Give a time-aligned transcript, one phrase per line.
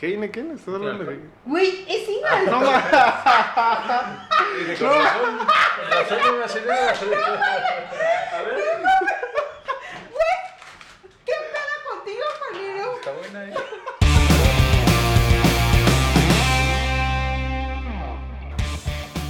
[0.00, 1.30] Heineken, ¿estás hablando de Heineken?
[1.44, 2.46] Güey, es igual.
[2.46, 4.28] No, ma-
[4.60, 5.38] Y de corazón,
[5.90, 6.90] corazón, una señora.
[6.90, 8.56] A ver,
[11.26, 12.94] ¿Qué pedo contigo, Juanero?
[12.94, 13.54] está buena, ¿eh?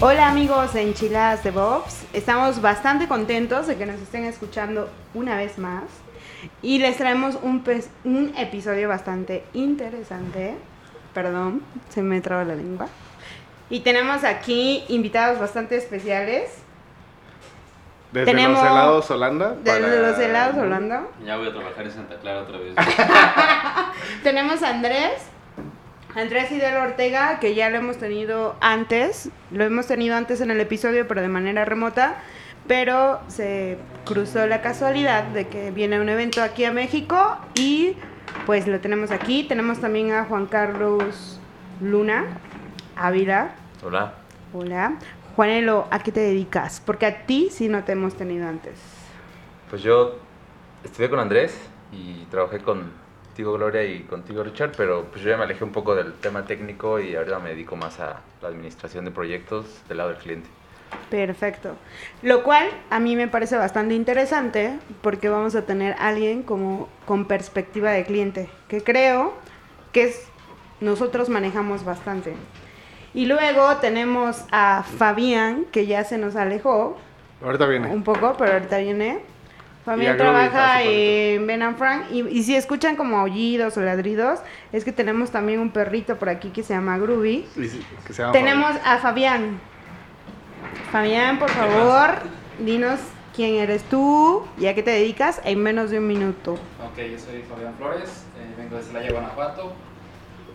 [0.02, 2.04] Hola amigos de Enchiladas de Bobs.
[2.12, 5.84] Estamos bastante contentos de que nos estén escuchando una vez más.
[6.62, 10.54] Y les traemos un, pes- un episodio bastante interesante.
[11.14, 12.86] Perdón, se me traba la lengua.
[13.68, 16.50] Y tenemos aquí invitados bastante especiales.
[18.12, 19.54] Desde Tenemos- los helados Holanda.
[19.62, 21.02] Desde para- los helados Holanda.
[21.24, 22.74] Ya voy a trabajar en Santa Clara otra vez.
[24.22, 25.12] Tenemos a Andrés.
[26.16, 29.30] Andrés Hidelo Ortega, que ya lo hemos tenido antes.
[29.52, 32.16] Lo hemos tenido antes en el episodio, pero de manera remota.
[32.66, 33.78] Pero se
[34.10, 37.94] cruzó la casualidad de que viene un evento aquí a México y
[38.44, 39.44] pues lo tenemos aquí.
[39.44, 41.38] Tenemos también a Juan Carlos
[41.80, 42.24] Luna
[42.96, 43.54] Ávila.
[43.84, 44.14] Hola.
[44.52, 44.94] Hola.
[45.36, 46.82] Juanelo, ¿a qué te dedicas?
[46.84, 48.80] Porque a ti sí no te hemos tenido antes.
[49.70, 50.16] Pues yo
[50.82, 51.56] estudié con Andrés
[51.92, 55.94] y trabajé contigo Gloria y contigo Richard, pero pues yo ya me alejé un poco
[55.94, 60.10] del tema técnico y ahora me dedico más a la administración de proyectos del lado
[60.10, 60.48] del cliente.
[61.10, 61.76] Perfecto.
[62.22, 66.88] Lo cual a mí me parece bastante interesante porque vamos a tener a alguien como
[67.04, 69.34] con perspectiva de cliente, que creo
[69.92, 70.30] que es
[70.80, 72.34] nosotros manejamos bastante.
[73.12, 76.96] Y luego tenemos a Fabián, que ya se nos alejó
[77.42, 77.88] Ahorita viene.
[77.88, 79.20] un poco, pero ahorita viene.
[79.84, 84.40] Fabián trabaja en Ben and Frank y, y si escuchan como aullidos o ladridos,
[84.72, 87.46] es que tenemos también un perrito por aquí que se llama Groovy.
[87.56, 89.58] Y sí, que se llama Tenemos a Fabián.
[90.90, 92.10] Fabián, por favor,
[92.58, 92.98] dinos
[93.34, 96.54] quién eres tú y a qué te dedicas en menos de un minuto.
[96.54, 99.72] ok, yo soy Fabián Flores, eh, vengo de Celaya, Guanajuato.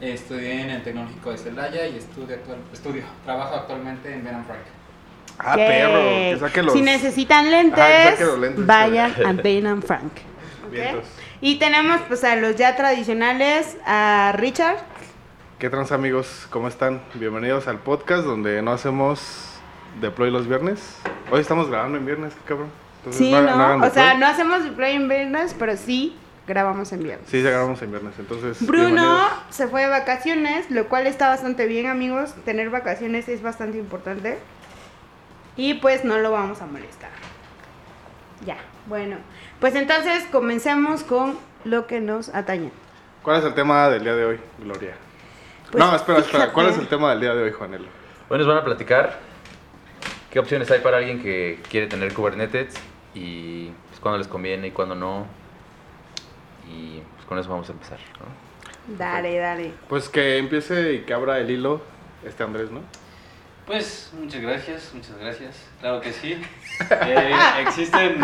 [0.01, 4.59] Estudié en el Tecnológico de Celaya y estudio, actual, estudio trabajo actualmente en Ben Frank.
[5.39, 5.99] Ah, perro.
[6.01, 8.65] Que saque los Si necesitan lentes, Ajá, que lentes.
[8.65, 10.11] vayan a Ben and Frank.
[10.65, 10.71] ¿ok?
[10.71, 11.05] vientos.
[11.39, 14.77] Y tenemos pues a los ya tradicionales, a Richard.
[15.59, 16.47] ¿Qué trans amigos?
[16.49, 17.01] ¿Cómo están?
[17.13, 19.54] Bienvenidos al podcast donde no hacemos
[20.01, 20.97] deploy los viernes.
[21.31, 22.69] Hoy estamos grabando en viernes, qué cabrón.
[22.99, 23.37] Entonces, Sí, ¿no?
[23.39, 24.17] o sea, deploy.
[24.19, 26.17] no hacemos play en viernes, pero sí
[26.47, 27.27] grabamos en viernes.
[27.29, 28.13] Sí, ya grabamos en viernes.
[28.19, 29.19] Entonces, Bruno
[29.49, 32.33] se fue de vacaciones, lo cual está bastante bien, amigos.
[32.45, 34.37] Tener vacaciones es bastante importante.
[35.55, 37.09] Y pues no lo vamos a molestar.
[38.45, 38.57] Ya,
[38.87, 39.17] bueno.
[39.59, 42.71] Pues entonces comencemos con lo que nos atañe.
[43.23, 44.95] ¿Cuál es el tema del día de hoy, Gloria?
[45.71, 46.51] Pues, no, espera, espera.
[46.51, 47.87] ¿Cuál es el tema del día de hoy, Juanelo?
[48.29, 49.17] Hoy nos van a platicar
[50.35, 52.75] qué opciones hay para alguien que quiere tener Kubernetes
[53.13, 55.27] y pues, cuándo les conviene y cuándo no.
[56.69, 57.99] Y pues con eso vamos a empezar.
[58.19, 58.97] ¿no?
[58.97, 59.71] Dale, dale.
[59.87, 61.81] Pues que empiece y que abra el hilo
[62.25, 62.81] este Andrés, ¿no?
[63.65, 65.55] Pues muchas gracias, muchas gracias.
[65.79, 66.35] Claro que sí.
[66.91, 67.31] Eh,
[67.61, 68.17] existen,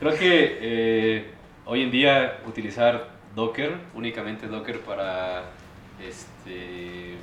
[0.00, 1.30] creo que eh,
[1.66, 5.50] hoy en día utilizar Docker, únicamente Docker para,
[6.00, 7.16] este,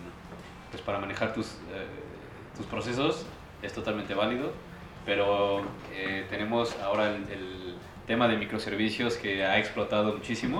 [0.69, 1.87] pues para manejar tus, eh,
[2.55, 3.25] tus procesos
[3.61, 4.51] es totalmente válido.
[5.05, 5.61] Pero
[5.93, 7.75] eh, tenemos ahora el, el
[8.05, 10.59] tema de microservicios que ha explotado muchísimo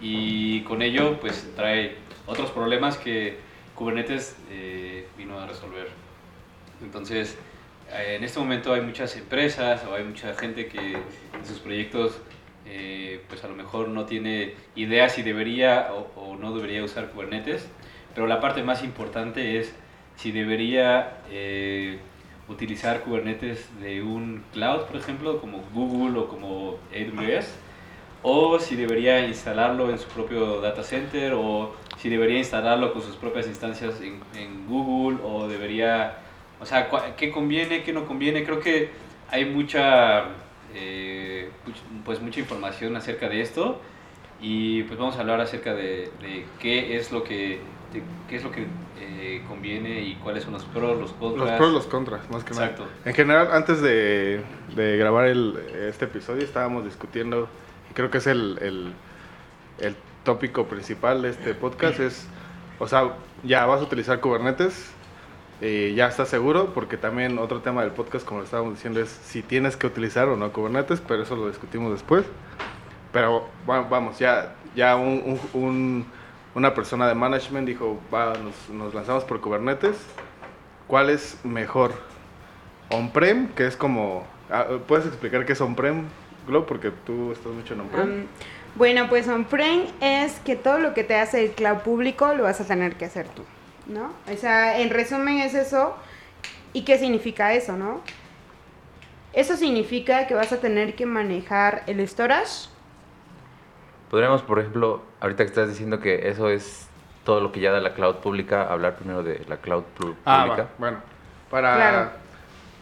[0.00, 1.96] y con ello pues trae
[2.26, 3.38] otros problemas que
[3.74, 5.88] Kubernetes eh, vino a resolver.
[6.82, 7.38] Entonces,
[7.92, 12.18] eh, en este momento hay muchas empresas o hay mucha gente que en sus proyectos
[12.66, 17.10] eh, pues a lo mejor no tiene idea si debería o, o no debería usar
[17.10, 17.68] Kubernetes,
[18.14, 19.72] pero la parte más importante es
[20.16, 21.98] si debería eh,
[22.48, 27.54] utilizar Kubernetes de un cloud, por ejemplo, como Google o como AWS,
[28.22, 33.16] o si debería instalarlo en su propio data center, o si debería instalarlo con sus
[33.16, 36.18] propias instancias en, Google, o debería,
[36.60, 38.44] o sea, qué conviene, qué no conviene.
[38.44, 38.90] Creo que
[39.30, 40.24] hay mucha,
[40.74, 41.50] eh,
[42.04, 43.80] pues mucha información acerca de esto
[44.40, 46.10] y pues vamos a hablar acerca de
[46.58, 47.60] qué es lo que,
[47.92, 48.66] de qué es lo que
[48.98, 51.48] eh, conviene y cuáles son los pros, los contras.
[51.50, 52.82] Los pros los contras, más que Exacto.
[52.82, 52.94] nada.
[53.04, 54.42] En general, antes de,
[54.74, 55.56] de grabar el,
[55.88, 57.48] este episodio, estábamos discutiendo,
[57.90, 58.92] y creo que es el, el,
[59.78, 62.26] el tópico principal de este podcast, es,
[62.78, 63.12] o sea,
[63.44, 64.92] ya vas a utilizar Kubernetes,
[65.60, 69.08] y ya estás seguro, porque también otro tema del podcast, como lo estábamos diciendo, es
[69.08, 72.24] si tienes que utilizar o no Kubernetes, pero eso lo discutimos después.
[73.12, 76.06] Pero bueno, vamos, ya, ya un, un- un-
[76.56, 79.98] una persona de management dijo, va, nos, nos lanzamos por Kubernetes.
[80.86, 81.92] ¿Cuál es mejor?
[82.88, 84.26] On-prem, que es como...
[84.50, 86.04] ah, ¿Puedes explicar qué es on-prem,
[86.48, 86.64] Glo?
[86.64, 88.02] Porque tú estás mucho en on-prem.
[88.02, 88.26] Am,
[88.74, 92.58] Bueno, pues on-prem es que todo lo que te hace el cloud público lo vas
[92.58, 93.42] a tener que hacer tú,
[93.86, 94.14] ¿no?
[94.32, 95.94] O sea, en resumen es eso.
[96.72, 98.00] ¿Y qué significa eso, no?
[99.34, 102.70] Eso significa que vas a tener que manejar el storage.
[104.10, 106.88] Podríamos, por ejemplo, ahorita que estás diciendo que eso es
[107.24, 109.82] todo lo que ya da la cloud pública, hablar primero de la cloud
[110.24, 110.62] Ah, pública.
[110.62, 110.98] va, bueno.
[111.50, 111.74] Para...
[111.74, 112.10] Claro.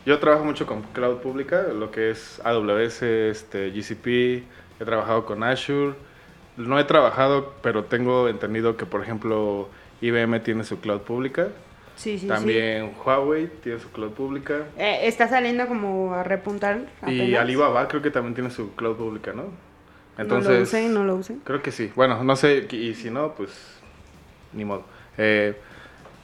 [0.05, 4.45] Yo trabajo mucho con cloud pública, lo que es AWS, este, GCP,
[4.81, 5.95] he trabajado con Azure.
[6.59, 9.69] No he trabajado, pero tengo entendido que, por ejemplo,
[10.03, 11.49] IBM tiene su cloud pública.
[11.97, 14.65] Sí, sí, También Huawei tiene su cloud pública.
[14.77, 16.81] Eh, está saliendo como a repuntar.
[17.07, 17.35] Y.
[17.35, 19.45] Alibaba creo que también tiene su cloud pública, ¿no?
[20.19, 21.37] No lo usé, no lo usé.
[21.45, 21.91] Creo que sí.
[21.97, 23.51] Bueno, no sé, y si no, pues
[24.53, 24.85] ni modo.
[25.19, 25.55] Eh,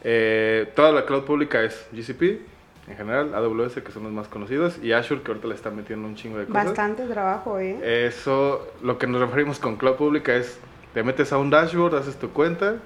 [0.03, 2.41] eh, toda la cloud pública es GCP,
[2.89, 6.07] en general, AWS, que son los más conocidos, y Azure, que ahorita le están metiendo
[6.09, 6.67] un chingo de cosas.
[6.67, 8.07] Bastante trabajo, ¿eh?
[8.07, 10.59] Eso, lo que nos referimos con cloud pública es,
[10.95, 12.77] te metes a un dashboard, haces tu cuenta,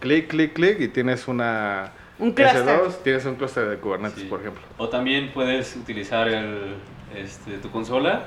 [0.00, 1.92] clic, clic, clic, y tienes una...
[2.18, 2.64] Un cluster.
[2.64, 4.26] S2, tienes un clúster de Kubernetes, Sí.
[4.26, 4.62] por ejemplo.
[4.78, 6.74] O también puedes utilizar el,
[7.16, 8.26] este, tu consola,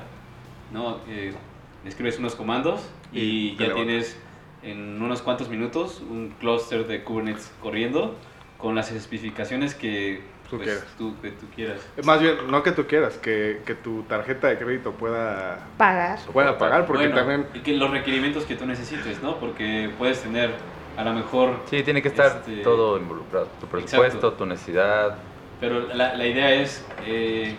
[0.70, 0.98] ¿no?
[1.08, 1.32] Eh,
[1.86, 4.18] escribes unos comandos y, ya tienes
[4.62, 8.14] en unos cuantos minutos un clúster de Kubernetes corriendo
[8.58, 10.86] con las especificaciones que Tú pues, quieras.
[10.96, 11.80] tú, que tú quieras.
[12.04, 16.20] Más bien, no que tú quieras, que, que tu tarjeta de crédito pueda, Pagar.
[16.32, 17.46] pueda pagar, porque Bueno, también...
[17.52, 19.38] y que los requerimientos que tú necesites, ¿no?
[19.38, 20.52] Porque puedes tener
[20.96, 21.60] a lo mejor...
[21.68, 23.48] Sí, tiene que estar Este, todo involucrado.
[23.60, 24.32] Tu presupuesto, Exacto.
[24.34, 25.18] tu necesidad.
[25.58, 27.56] Pero la, la idea es, eh,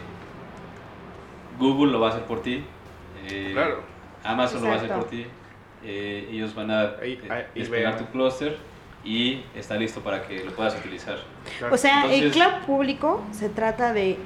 [1.59, 2.63] Google lo va a hacer por ti,
[3.29, 3.81] eh, Claro.
[4.23, 5.25] Amazon lo va a hacer por ti,
[5.83, 8.05] eh, ellos van a Ahí- eh, ahí- desplegar IBM.
[8.05, 8.57] tu clúster
[9.03, 11.17] y está listo para que lo puedas utilizar.
[11.59, 11.73] claro.
[11.73, 14.17] O sea, el cloud público se trata de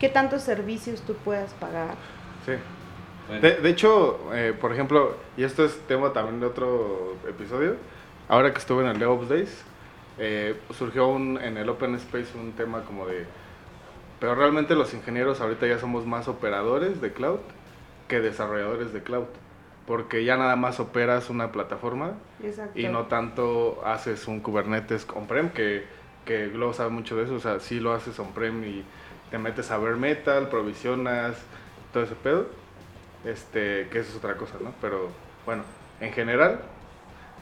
[0.00, 1.94] qué tantos servicios tú puedas pagar.
[2.44, 2.52] Sí.
[3.28, 7.76] Bueno, De, de hecho, eh, por ejemplo, y esto es tema también de otro episodio,
[8.28, 9.64] ahora que estuve en el DevOps Days,
[10.18, 13.26] eh, surgió un, en el Open Space un tema como de,
[14.18, 17.38] pero realmente los ingenieros ahorita ya somos más operadores de cloud
[18.08, 19.26] que desarrolladores de cloud,
[19.86, 22.78] porque ya nada más operas una plataforma Exacto.
[22.78, 25.84] y no tanto haces un Kubernetes on-prem, que,
[26.24, 28.84] que Glow sabe mucho de eso, o sea, sí lo haces on-prem y
[29.30, 31.36] te metes a ver metal, provisionas,
[31.92, 32.46] todo ese pedo,
[33.24, 34.72] este, que eso es otra cosa, ¿no?
[34.80, 35.08] Pero
[35.44, 35.62] bueno,
[36.00, 36.60] en general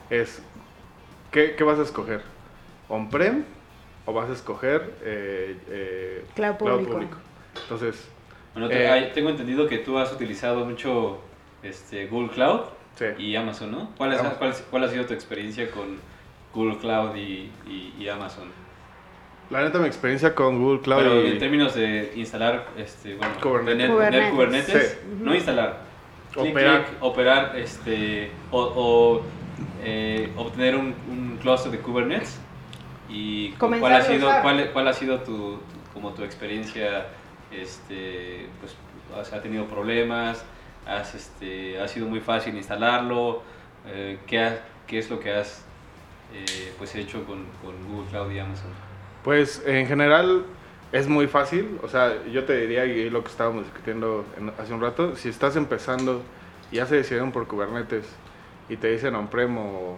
[0.09, 0.41] es,
[1.31, 2.21] ¿qué, qué vas a escoger?
[2.89, 3.43] ¿On-prem
[4.05, 7.17] o vas a escoger eh, eh, Cloud público.
[7.63, 8.07] Entonces,
[8.59, 11.19] bueno, eh, hay- tengo entendido que tú has utilizado mucho
[11.63, 12.61] este, Google Cloud
[12.95, 13.05] sí.
[13.19, 13.89] y Amazon, ¿no?
[13.97, 14.37] ¿Cuál, es- Amazon.
[14.39, 15.99] cuál, cuál ha sido tu experiencia con
[16.53, 18.51] Google Cloud y, y- y Amazon?
[19.49, 23.33] La neta, mi experiencia con Google Cloud Pero y- en términos de instalar, este, bueno,
[23.41, 23.87] Kubernetes.
[23.87, 24.99] tener tener Kubernetes.
[25.01, 25.07] Sí.
[25.23, 25.81] no instalar,
[26.35, 26.85] Operar.
[26.85, 29.25] clic, operar, este, o, o,
[29.81, 32.39] eh, obtener un, un clúster de Kubernetes
[33.09, 37.07] y cuál ha sido, cuál, cuál ha sido tu, tu- como tu experiencia,
[37.51, 38.75] este, pues,
[39.17, 40.43] has ha tenido problemas,
[40.85, 43.41] has, este, ha sido muy fácil instalarlo,
[43.87, 45.63] eh, ¿qué, ha- qué es lo que has,
[46.33, 48.71] eh, pues, hecho con, con Google Cloud y Amazon?
[49.23, 50.43] Pues en general
[50.91, 54.73] es muy fácil, o sea, yo te diría, y lo que estábamos discutiendo en- hace
[54.73, 56.21] un rato, si estás empezando
[56.71, 58.05] y ya se decidieron por Kubernetes
[58.69, 59.97] y te dicen on-prem o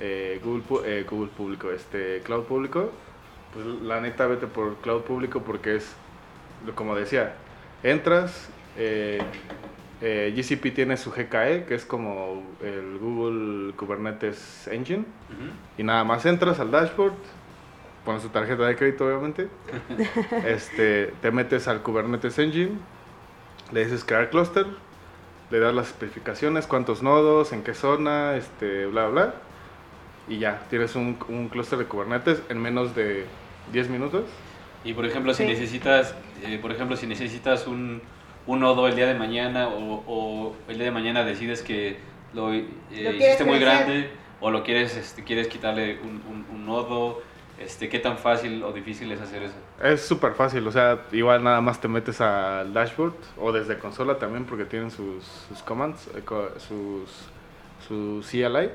[0.00, 2.90] eh, Google, eh, Google público, este, cloud público,
[3.52, 5.94] pues la neta vete por cloud público porque es,
[6.74, 7.34] como decía,
[7.82, 9.22] entras, eh,
[10.02, 15.50] eh, GCP tiene su GKE, que es como el Google Kubernetes Engine, Ujú.
[15.78, 17.12] y nada más entras al dashboard,
[18.04, 19.48] pones tu tarjeta de crédito obviamente,
[20.46, 22.72] este, te metes al Kubernetes Engine,
[23.72, 24.66] le dices crear cluster,
[25.50, 29.34] le das las especificaciones, cuántos nodos, en qué zona, este, bla, bla,
[30.28, 33.24] y ya, tienes un, un clúster de Kubernetes en menos de
[33.72, 34.24] 10 minutos.
[34.84, 35.48] Y por ejemplo, si Sí.
[35.48, 36.14] necesitas,
[36.44, 38.00] eh, por ejemplo, si necesitas un,
[38.46, 41.98] un nodo el día de mañana o, o el día de mañana decides que
[42.34, 43.60] lo, eh, hiciste muy crecer.
[43.86, 47.20] grande o lo quieres, este, quieres quitarle un, un- un nodo,
[47.58, 49.54] este, ¿qué tan fácil o difícil es hacer eso?
[49.82, 54.18] Es súper fácil, o sea, igual nada más te metes al dashboard o desde consola
[54.18, 56.22] también porque tienen sus, sus commands, eh,
[56.58, 57.10] sus,
[57.86, 58.70] su CLI.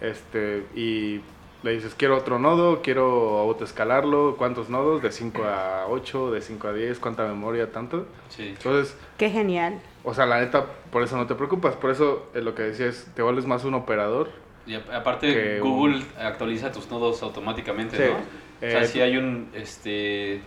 [0.00, 1.20] Este, y
[1.64, 5.02] le dices, quiero otro nodo, quiero autoescalarlo, ¿cuántos nodos?
[5.02, 8.06] De 5 a 8, de 5 a 10, ¿cuánta memoria, tanto?
[8.28, 8.48] Sí.
[8.56, 9.80] Entonces, Qué genial.
[10.04, 12.86] o sea, la neta, por eso no te preocupas, por eso es lo que decía
[12.86, 14.28] es, te vuelves más un operador.
[14.66, 18.12] Y aparte Google actualiza tus nodos automáticamente, Sí.
[18.12, 18.18] ¿no?
[18.18, 20.40] o sea, Eh, si hay un, este,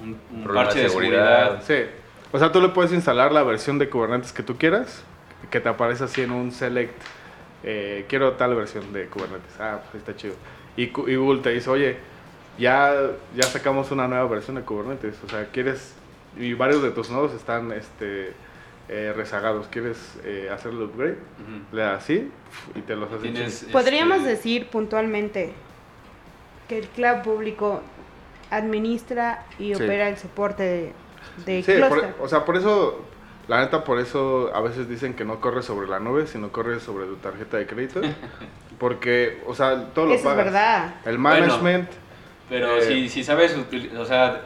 [0.00, 1.60] un, parche de de seguridad.
[1.60, 1.90] seguridad.
[1.90, 1.90] Sí,
[2.32, 5.04] o sea, tú le puedes instalar la versión de Kubernetes que tú quieras
[5.50, 6.94] que te aparece así en un select,
[7.64, 10.34] eh, quiero tal versión de Kubernetes, ah, pues está chido.
[10.76, 11.96] Y, y Google te dice, oye,
[12.58, 12.92] ya,
[13.34, 15.94] ya sacamos una nueva versión de Kubernetes, o sea, quieres,
[16.36, 18.32] y varios de tus nodos están este,
[18.88, 21.16] eh, rezagados, ¿quieres eh, hacer el upgrade?
[21.72, 22.30] Le das así
[22.74, 23.72] y te los hace Tienes, chido.
[23.72, 25.52] Podríamos este, decir puntualmente
[26.68, 27.80] que el cloud público
[28.50, 29.82] administra y Sí.
[29.82, 30.92] opera el soporte de,
[31.46, 33.02] de Sí, por- o sea, por eso,
[33.48, 36.80] la neta, por eso a veces dicen que no corre sobre la nube, sino corre
[36.80, 38.00] sobre tu tarjeta de crédito.
[38.78, 40.44] Porque, o sea, todo lo Eso es pagas.
[40.46, 40.94] verdad.
[41.04, 41.88] El Bueno, management,
[42.48, 44.42] Pero Eh, si, si sabes, util- o sea,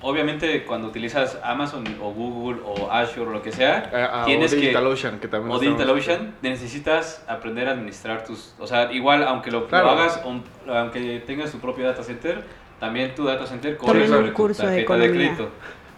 [0.00, 4.52] obviamente cuando utilizas Amazon o Google o Azure o lo que sea, eh, ah, tienes
[4.52, 4.60] o que...
[4.62, 8.54] DigitalOcean, que también O DigitalOcean, necesitas aprender a administrar tus...
[8.58, 10.20] O sea, igual aunque lo, lo hagas,
[10.66, 12.44] aunque tengas tu propio data center,
[12.78, 15.48] también tu data center corre sobre un curso tu de tarjeta de, crédito.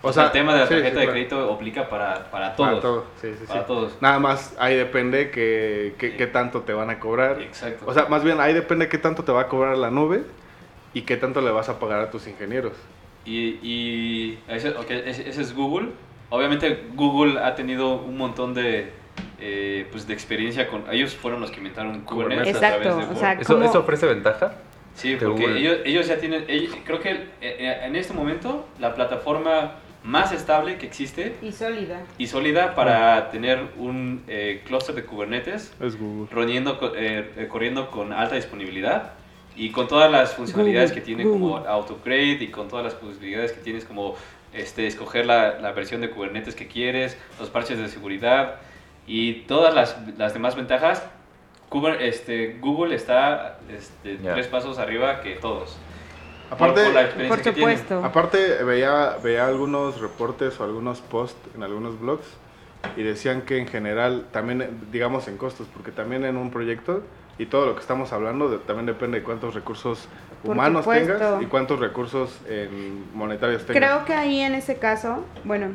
[0.03, 1.13] O sea, el tema de la sí, sí, tarjeta de claro.
[1.13, 2.69] crédito aplica para, para todos.
[2.71, 3.67] Para todo, sí, sí, Para sí.
[3.67, 3.97] todos.
[4.01, 7.41] Nada más, ahí depende que, tanto te van a cobrar.
[7.43, 7.85] Exacto.
[7.87, 10.23] O sea, más bien, ahí depende qué tanto te va a cobrar la nube
[10.95, 12.73] y qué tanto le vas a pagar a tus ingenieros.
[13.27, 15.91] Y, y ese, ok, ese, ese es Google.
[16.31, 18.91] Obviamente Google ha tenido un montón de,
[19.39, 20.85] eh, pues de experiencia con...
[20.91, 22.57] Ellos fueron los que inventaron Kubernetes.
[22.57, 23.21] a través Exacto, de o Google.
[23.21, 23.67] sea, ¿Eso, ¿Cómo?
[23.67, 24.55] ¿Eso ofrece ventaja?
[24.95, 26.45] Sí, que porque ellos, ellos ya tienen...
[26.49, 31.53] ellos- creo que eh, eh, en este momento la plataforma más estable que existe Y
[31.53, 32.01] sólida.
[32.19, 36.29] y sólida para tener un eh, clúster de Kubernetes Es Google.
[36.35, 39.13] corriendo, co- eh, eh, corriendo con alta disponibilidad
[39.57, 41.39] y con todas las funcionalidades Google, que tiene Google.
[41.41, 44.15] como autograde y con todas las posibilidades que tienes como
[44.55, 48.57] este, escoger la, la versión de Kubernetes que quieres, los parches de seguridad
[49.07, 51.05] y todas las, las demás ventajas,
[51.69, 54.33] Kuber- este, Google está este, Ya.
[54.35, 55.77] tres pasos arriba que todos.
[56.51, 57.77] Aparte, por, por la experiencia Por que tienen.
[57.79, 58.05] supuesto.
[58.05, 62.27] Aparte, veía, veía algunos reportes o algunos posts en algunos blogs
[62.97, 67.03] y decían que en general, también, eh, digamos en costos, porque también en un proyecto
[67.39, 70.09] y todo lo que estamos hablando de- también depende de cuántos recursos
[70.45, 73.83] humanos tengas y cuántos recursos en monetarios tengas.
[73.83, 75.69] Creo que ahí en ese caso, bueno,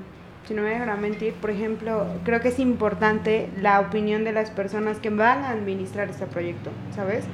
[0.48, 4.32] si no me dejan a mentir, por ejemplo, creo que es importante la opinión de
[4.32, 7.26] las personas que van a administrar este proyecto, ¿sabes?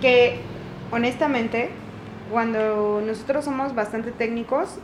[0.00, 0.38] Que
[0.90, 1.70] honestamente,
[2.30, 4.78] cuando nosotros somos bastante técnicos,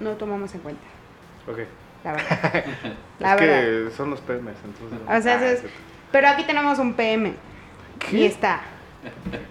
[0.00, 0.82] no tomamos en cuenta,
[1.50, 1.58] Ok.
[2.04, 2.64] la verdad.
[3.18, 3.88] La es verdad.
[3.90, 4.98] que son los PMs, entonces...
[5.08, 5.72] O sea, eso es-
[6.12, 7.34] Pero aquí tenemos un PM.
[8.12, 8.60] Y está.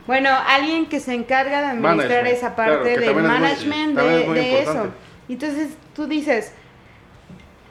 [0.05, 4.61] Bueno, alguien que se encarga de administrar Management, esa parte del muy- management de, de
[4.61, 4.87] eso.
[5.27, 6.53] Entonces tú dices,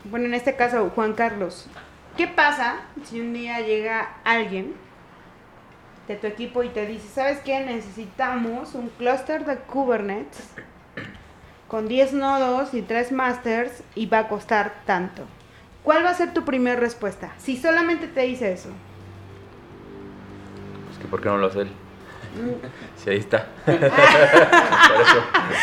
[0.05, 1.69] bueno, en este caso, Juan Carlos,
[2.17, 4.75] ¿qué pasa si un día llega alguien
[6.09, 7.61] de tu equipo y te dice, ¿sabes qué?
[7.61, 10.51] Necesitamos un clúster de Kubernetes
[11.69, 15.25] con 10 nodos y 3 masters y va a costar tanto.
[15.83, 17.33] ¿Cuál va a ser tu primera respuesta?
[17.39, 18.71] Si solamente te dice eso.
[20.87, 21.71] Pues que ¿por qué no lo hace él?
[23.05, 23.47] Sí, ahí está.
[23.65, 25.19] Por eso.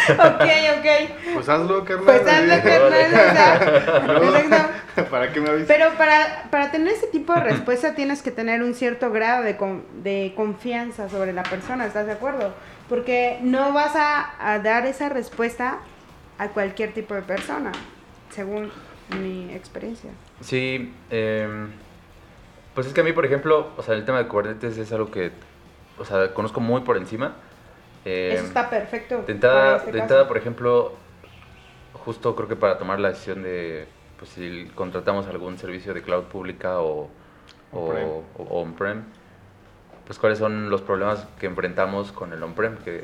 [0.09, 0.41] ok,
[0.77, 1.33] ok.
[1.33, 2.05] Pues hazlo, carnal.
[2.05, 5.03] Pues hazlo, carnal, No.
[5.09, 5.67] ¿Para qué me avisas?
[5.67, 9.57] Pero para, para tener ese tipo de respuesta tienes que tener un cierto grado de,
[9.57, 12.53] con- de confianza sobre la persona, ¿estás de acuerdo?
[12.89, 15.79] Porque no vas a, a dar esa respuesta
[16.37, 17.71] a cualquier tipo de persona,
[18.29, 18.71] según
[19.19, 20.11] mi experiencia.
[20.41, 21.71] Sí, em,
[22.75, 25.09] pues es que a mí, por ejemplo, o sea, el tema de Kubernetes es algo
[25.11, 25.31] que,
[25.99, 27.33] o sea, conozco muy por encima.
[28.05, 29.17] Em, Eso está perfecto.
[29.17, 30.03] De para entrada, este de caso.
[30.03, 30.93] entrada, por ejemplo,
[32.05, 36.23] justo creo que para tomar la decisión de pues, si contratamos algún servicio de cloud
[36.25, 37.09] pública o
[37.73, 38.03] On-prem.
[38.07, 39.03] o- o on-prem,
[40.05, 43.03] pues cuáles son los problemas que enfrentamos con el on-prem, que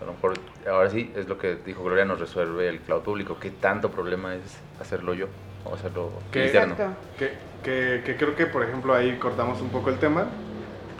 [0.00, 0.32] a lo mejor
[0.66, 3.36] ahora sí es lo que dijo Gloria, nos resuelve el cloud público.
[3.38, 5.26] ¿Qué tanto problema es hacerlo yo
[5.64, 6.46] o hacerlo ¿Qué?
[6.46, 6.74] interno?
[6.74, 6.96] Exacto.
[7.18, 7.32] Que,
[7.62, 10.26] que, que creo que, por ejemplo, ahí cortamos un poco el tema,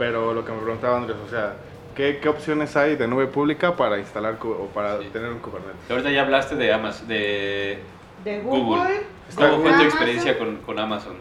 [0.01, 1.57] pero lo que me preguntaba Andrés, o sea,
[1.95, 5.09] ¿qué, qué opciones hay de nube pública para instalar o para Sí.
[5.13, 5.91] tener un Kubernetes?
[5.91, 7.79] Ahorita ya hablaste de Amazon, de
[8.25, 8.61] De Google.
[8.81, 9.03] Google.
[9.37, 9.85] ¿Cómo fue tu Amazon.
[9.87, 11.17] experiencia con, con Amazon?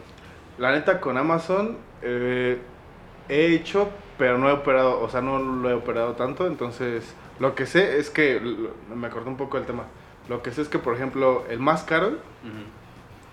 [0.58, 2.58] La neta, con Amazon eh,
[3.28, 7.56] he hecho, pero no he operado, o sea, no lo he operado tanto, entonces lo
[7.56, 9.84] que sé es que, lo- me acordé un poco del tema,
[10.30, 12.14] lo que sé es que, por ejemplo, el más caro,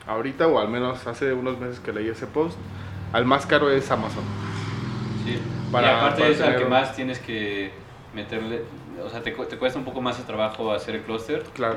[0.09, 2.59] ahorita, o al menos hace unos meses que leí ese post,
[3.13, 4.25] al más caro es Amazon.
[5.27, 5.39] Sí.
[5.73, 7.71] Para- y aparte para es al tener que más tienes que
[8.15, 8.63] meterle,
[9.05, 11.77] o sea, te, cu- te cuesta un poco más de trabajo hacer el clúster, Claro.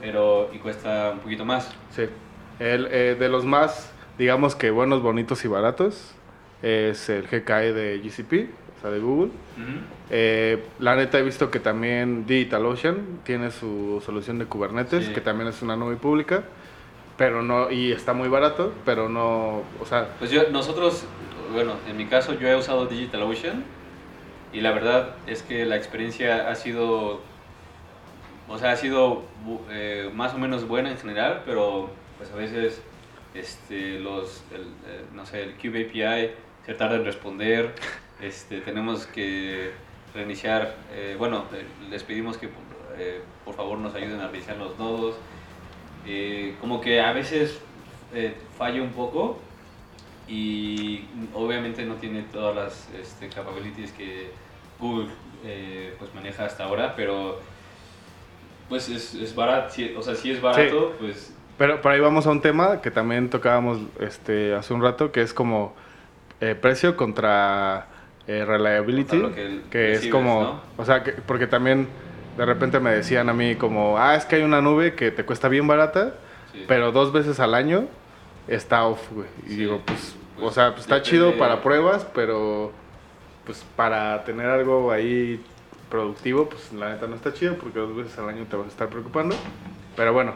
[0.00, 1.70] pero y cuesta un poquito más.
[1.90, 2.04] Sí.
[2.58, 6.12] El, eh, de los más, digamos que buenos, bonitos y baratos,
[6.62, 9.30] es el GKE de GCP, o sea, de Google.
[10.10, 15.12] Eh, la neta he visto que también DigitalOcean tiene su solución de Kubernetes, Sí.
[15.12, 16.44] que también es una nube pública.
[17.16, 21.04] pero no, y está muy barato, pero no, o sea, Pues yo, nosotros,
[21.52, 23.64] bueno, en mi caso yo he usado DigitalOcean
[24.52, 27.20] y la verdad es que la experiencia ha sido,
[28.48, 29.22] o sea, ha sido
[29.70, 32.80] eh, más o menos buena en general, pero pues a veces
[33.34, 36.32] este, los, el, eh, no sé, el Cube API
[36.66, 37.74] se tarda en responder,
[38.20, 39.70] este, tenemos que
[40.14, 41.44] reiniciar, eh, bueno,
[41.88, 42.48] les pedimos que
[42.98, 45.16] eh, por favor nos ayuden a reiniciar los nodos,
[46.06, 47.60] eh, como que a veces
[48.14, 49.38] eh, falla un poco
[50.30, 54.30] y obviamente no tiene todas las este, capabilities que
[54.78, 55.08] Google
[55.44, 57.40] eh, pues maneja hasta ahora, pero
[58.68, 62.26] pues es, es barato, sí, o sea, si es barato, pues pero por ahí vamos
[62.26, 65.74] a un tema que también tocábamos este, hace un rato, que es como
[66.40, 67.86] eh, precio contra
[68.26, 70.60] eh, reliability, Contra que que, es recibes, como, ¿no?
[70.78, 71.86] o sea, que- porque también
[72.38, 75.24] de repente me decían a mí como, ah, es que hay una nube que te
[75.26, 76.14] cuesta bien barata,
[76.52, 76.64] sí.
[76.66, 77.84] pero dos veces al año
[78.48, 79.28] está off, güey.
[79.44, 82.72] Y Sí, digo, pues, o pues, sea, pues está chido para pruebas, pero
[83.44, 85.42] pues para tener algo ahí
[85.88, 88.70] productivo, pues la neta no está chido porque dos veces al año te vas a
[88.70, 89.34] estar preocupando.
[89.96, 90.34] Pero bueno,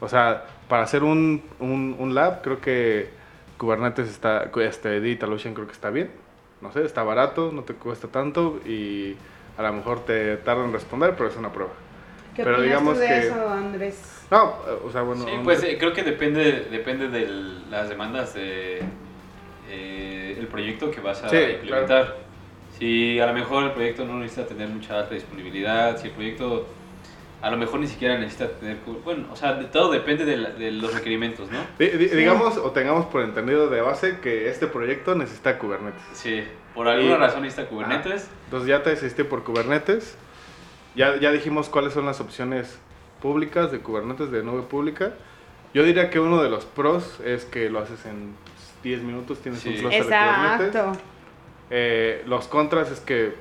[0.00, 3.10] o sea, para hacer un, un, un lab, creo que
[3.58, 6.10] Kubernetes está, este DigitalOcean creo que está bien.
[6.60, 9.16] No sé, está barato, no te cuesta tanto y
[9.58, 11.72] a lo mejor te tarda en responder, pero es una prueba.
[12.36, 14.26] ¿Qué Pero digamos tú de que- eso, Andrés?
[14.30, 15.24] No, o sea, bueno.
[15.24, 17.26] Sí, pues eh, creo que depende, depende de
[17.68, 18.82] las demandas de
[19.72, 22.16] eh, el proyecto que vas a Sí, implementar.
[22.78, 26.66] Si a lo mejor el proyecto no necesita tener mucha alta disponibilidad, si el proyecto
[27.40, 30.50] a lo mejor ni siquiera necesita tener, bueno, o sea, de- todo depende de, la-
[30.50, 31.58] de los requerimientos, ¿no?
[31.78, 36.02] Di- di- Digamos o tengamos por entendido de base que este proyecto necesita Kubernetes.
[36.12, 38.28] Sí, por alguna Y- razón necesita Kubernetes.
[38.44, 40.16] Entonces ya te decidiste por Kubernetes.
[40.94, 42.78] Ya, ya dijimos cuáles son las opciones
[43.20, 45.12] públicas de Kubernetes, de nube pública.
[45.74, 48.34] Yo diría que uno de los pros es que lo haces en
[48.82, 49.68] 10 minutos, tienes Sí.
[49.70, 50.06] un Kubernetes.
[50.06, 50.92] Exacto.
[51.70, 53.34] Eh, los contras es que...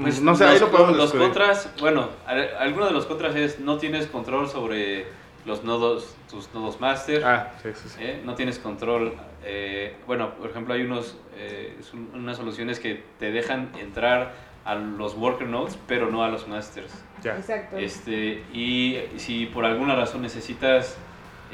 [0.00, 3.34] Pues no sé, ahí los, lo podemos los contras, bueno, al- alguno de los contras
[3.34, 5.06] es no tienes control sobre
[5.44, 7.24] los nodos, tus nodos master.
[7.24, 7.96] Ah, sí, sí, sí.
[8.00, 8.22] ¿eh?
[8.24, 9.14] No tienes control.
[9.42, 11.76] eh, bueno, por ejemplo, hay unos, eh,
[12.14, 16.92] unas soluciones que te dejan entrar a los worker nodes, pero no a los masters.
[17.22, 17.36] Ya.
[17.36, 17.76] Exacto.
[17.78, 20.96] Este, y si por alguna razón necesitas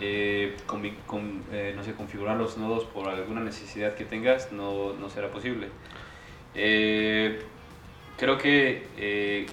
[0.01, 5.09] eh, con- eh, no sé, configurar los nodos por alguna necesidad que tengas, no, no
[5.09, 5.69] será posible.
[6.55, 7.41] Eh,
[8.17, 9.47] creo que eh,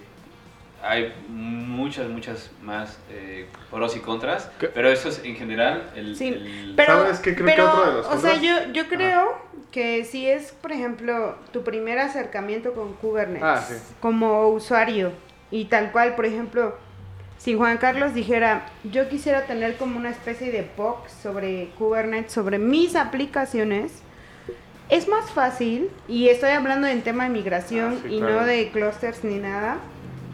[0.82, 4.68] hay muchas, muchas más eh, pros y contras, ¿Qué?
[4.68, 6.16] pero eso es en general el...
[6.16, 7.36] Sí, el- Pero, ¿Sabes qué?
[7.36, 9.38] Creo que pero, otro de los o sea, yo, yo creo
[9.72, 13.76] que si es, por ejemplo, tu primer acercamiento con Kubernetes Ah, sí.
[14.00, 15.12] como usuario
[15.52, 16.78] y tal cual, por ejemplo,
[17.44, 22.58] si Juan Carlos dijera, yo quisiera tener como una especie de POC sobre Kubernetes, sobre
[22.58, 23.92] mis aplicaciones,
[24.88, 28.40] es más fácil, y estoy hablando en tema de migración Ah, sí, y claro.
[28.42, 29.76] no de clusters ni nada,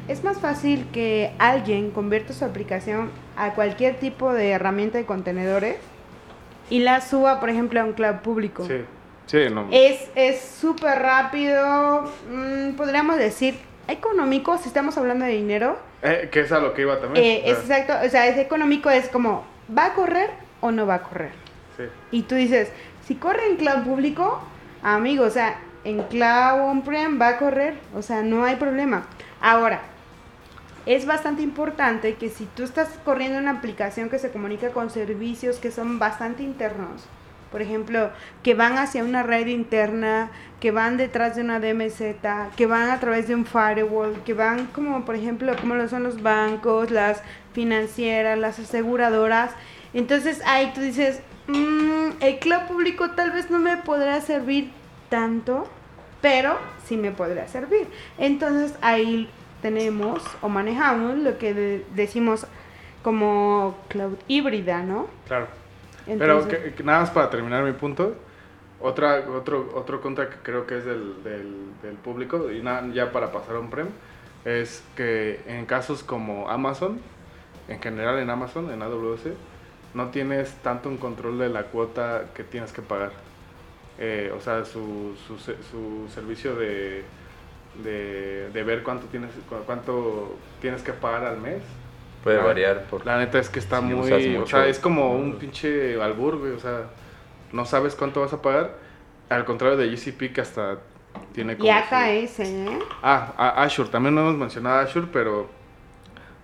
[0.07, 5.77] es más fácil que alguien convierta su aplicación a cualquier tipo de herramienta de contenedores
[6.69, 8.67] y la suba, por ejemplo, a un cloud público.
[8.67, 8.81] Sí,
[9.25, 9.67] sí, no.
[9.71, 13.55] Es es súper rápido, mm, podríamos decir
[13.87, 15.88] económico, si estamos hablando de dinero.
[16.01, 17.23] Eh, que es a lo que iba también.
[17.23, 20.29] Eh, es sea, exacto, o sea, es económico, es como, ¿va a correr
[20.61, 21.31] o no va a correr?
[21.77, 21.83] sí.
[22.11, 22.71] Y tú dices,
[23.05, 24.41] si corre en cloud público,
[24.81, 29.05] amigo, o sea, en cloud on-prem va a correr, o sea, no hay problema.
[29.41, 29.81] Ahora,
[30.85, 35.57] es bastante importante que si tú estás corriendo una aplicación que se comunica con servicios
[35.57, 37.03] que son bastante internos,
[37.51, 38.09] por ejemplo,
[38.43, 42.01] que van hacia una red interna, que van detrás de una DMZ,
[42.55, 46.03] que van a través de un firewall, que van como, por ejemplo, como lo son
[46.03, 47.21] los bancos, las
[47.53, 49.51] financieras, las aseguradoras.
[49.93, 54.71] Entonces ahí tú dices, "Mm, el cloud público tal vez no me podrá servir
[55.09, 55.67] tanto,
[56.21, 57.87] pero sí me podrá servir.
[58.17, 59.29] Entonces ahí
[59.61, 62.45] tenemos o manejamos lo que de- decimos
[63.01, 65.07] como cloud híbrida, ¿no?
[65.27, 65.47] Claro.
[66.17, 68.15] Pero Entonces- que- que nada más para terminar mi punto,
[68.81, 73.11] otra, otro, otro contra que creo que es del, del, del público, y nada, ya
[73.11, 73.87] para pasar a un prem,
[74.45, 76.99] es que en casos como Amazon,
[77.67, 79.33] en general en Amazon, en AWS,
[79.93, 83.11] no tienes tanto un control de la cuota que tienes que pagar.
[83.97, 87.03] Eh, o sea, su, su, su servicio de,
[87.83, 91.61] de, de ver cuánto tienes, cu- cuánto tienes que pagar al mes.
[92.23, 93.05] Puede Ah, variar por...
[93.05, 94.11] La neta es que está Si muy.
[94.37, 96.51] O sea, es como un pinche albur, güey.
[96.51, 96.83] O sea,
[97.53, 98.75] no sabes cuánto vas a pagar.
[99.29, 100.79] Al contrario de GCP, que hasta
[101.33, 101.69] tiene como.
[101.69, 102.79] Y su- AKS, ¿eh?
[103.01, 103.89] Ah, a- Azure.
[103.89, 105.47] También no hemos mencionado Azure, pero.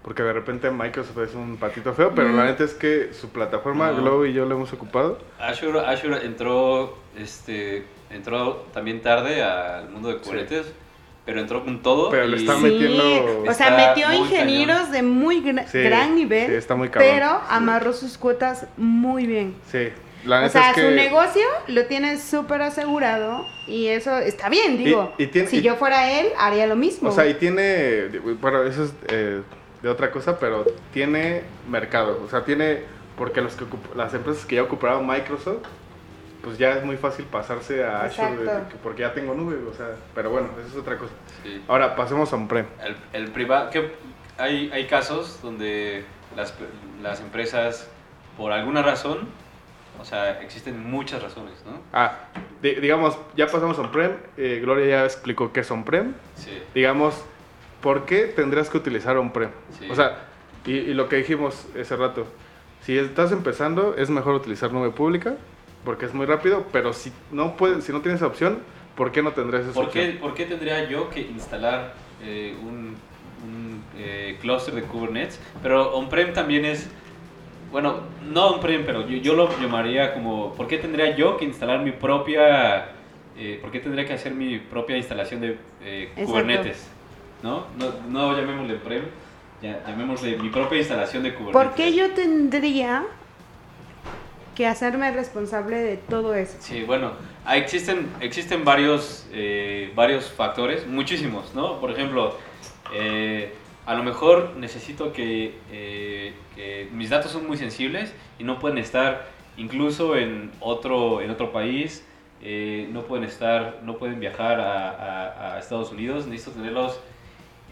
[0.03, 3.89] porque de repente Microsoft es un patito feo, pero la neta es que su plataforma,
[3.91, 4.01] No.
[4.03, 5.17] Globo y yo lo hemos ocupado.
[5.39, 10.71] Azure, Azure entró, este, entró también tarde al mundo de Kubernetes,
[11.25, 12.09] pero entró con todo.
[12.11, 14.91] Pero le y- está Sí, metiendo- o sea, Está metió ingenieros cañón.
[14.91, 15.35] de muy
[15.71, 17.11] Sí, gran nivel, sí, está muy cabrón.
[17.13, 17.45] pero Sí.
[17.49, 19.55] amarró sus cuotas muy bien.
[19.71, 19.89] Sí,
[20.25, 20.81] la O sea, es que...
[20.83, 25.13] su negocio lo tiene súper asegurado y eso está bien, digo.
[25.17, 27.09] y tiene- si y- yo fuera él, haría lo mismo.
[27.09, 28.07] O sea, y tiene,
[28.41, 29.41] bueno, eso es eh,
[29.81, 32.21] de otra cosa, pero tiene mercado.
[32.25, 32.81] O sea, tiene,
[33.17, 35.63] porque los que ocup- las empresas que ya ocuparon Microsoft,
[36.45, 39.95] pues ya es muy fácil pasarse a Azure, de- porque ya tengo nube, o sea,
[40.13, 41.11] pero bueno, eso es otra cosa.
[41.43, 41.61] Sí.
[41.67, 42.67] Ahora, pasemos a on-prem.
[42.81, 43.91] El, el privado, que
[44.37, 46.05] hay, hay casos donde
[46.37, 46.53] las,
[47.01, 47.89] las empresas,
[48.37, 49.27] por alguna razón,
[49.99, 51.79] o sea, existen muchas razones, ¿no?
[51.91, 52.13] Ah,
[52.61, 56.13] di- digamos, ya pasamos a on-prem, eh, Gloria ya explicó qué es on-prem.
[56.35, 56.61] Sí.
[56.75, 57.23] Digamos,
[57.81, 59.49] ¿por qué tendrías que utilizar on-prem?
[59.79, 59.87] Sí.
[59.89, 60.19] O sea,
[60.65, 62.27] y, y lo que dijimos ese rato,
[62.81, 65.35] si estás empezando, es mejor utilizar nube pública,
[65.85, 68.59] porque es muy rápido, pero si no puedes, si no tienes esa opción,
[68.95, 70.17] ¿por qué no tendrías esa ¿Por qué, opción?
[70.19, 71.93] por qué tendría yo que instalar
[72.23, 72.95] eh, un,
[73.45, 75.39] un, eh, cluster de Kubernetes?
[75.61, 76.89] Pero on-prem también es,
[77.71, 81.81] bueno, no on-prem, pero yo, yo lo llamaría como, ¿por qué tendría yo que instalar
[81.81, 82.89] mi propia,
[83.37, 86.11] eh, por qué tendría que hacer mi propia instalación de eh.
[86.25, 86.89] Kubernetes?
[87.43, 87.65] ¿No?
[87.77, 87.91] ¿no?
[88.09, 89.03] No llamémosle on-prem,
[89.61, 91.67] ya- llamémosle mi propia instalación de Kubernetes.
[91.67, 93.03] ¿Por qué yo tendría
[94.55, 96.57] que hacerme responsable de todo eso?
[96.59, 97.11] Sí, bueno,
[97.53, 101.79] existen, existen varios, eh, varios factores, muchísimos, ¿no?
[101.79, 102.37] Por ejemplo,
[102.93, 103.53] eh,
[103.85, 109.27] a lo mejor necesito que, eh, mis datos son muy sensibles y no pueden estar
[109.57, 112.05] incluso en otro, en otro país,
[112.41, 116.99] eh, no pueden estar, no pueden viajar a Estados Unidos, necesito tenerlos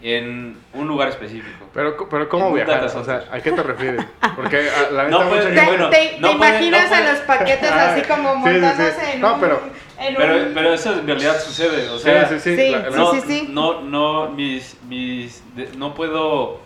[0.02, 1.64] en un lugar específico.
[1.72, 2.84] Pero, pero ¿cómo En viajar?
[2.84, 3.24] O sea.
[3.32, 4.04] ¿a qué te refieres?
[4.36, 6.90] Porque a, la No neta puedes- mucha ¿Te, gente- bueno, te- no te puede- imaginas
[6.90, 8.60] no a los paquetes así como Sí, sí, sí.
[8.60, 9.40] montándose en No, un...
[9.40, 9.60] pero-
[9.98, 12.70] en Pero, un- pero eso en realidad sucede, o sea, sí, sí, sí.
[12.70, 13.48] La- no, sí, sí.
[13.50, 16.60] no, no, mis, mis, de- no puedo,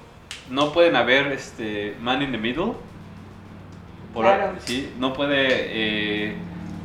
[0.50, 2.72] no pueden haber, este, man in the middle.
[4.14, 4.54] Por, Claro.
[4.64, 6.34] sí, no puede, eh,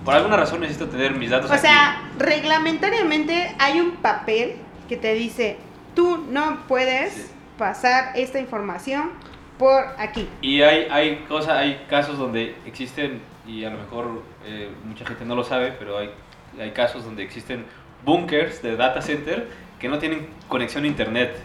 [0.04, 1.62] por alguna razón necesito tener mis datos O aquí.
[1.62, 4.56] sea, reglamentariamente hay un papel
[4.90, 5.58] que te dice,
[5.96, 7.32] tú no puedes Sí.
[7.58, 9.12] pasar esta información
[9.58, 10.28] por aquí.
[10.42, 15.26] Y hay, hay cosas, hay casos donde existen, y a lo mejor eh, mucha gente
[15.26, 16.10] no lo sabe, pero hay,
[16.60, 17.66] hay casos donde existen
[18.06, 19.48] bunkers de data center
[19.80, 21.36] que no tienen conexión a internet.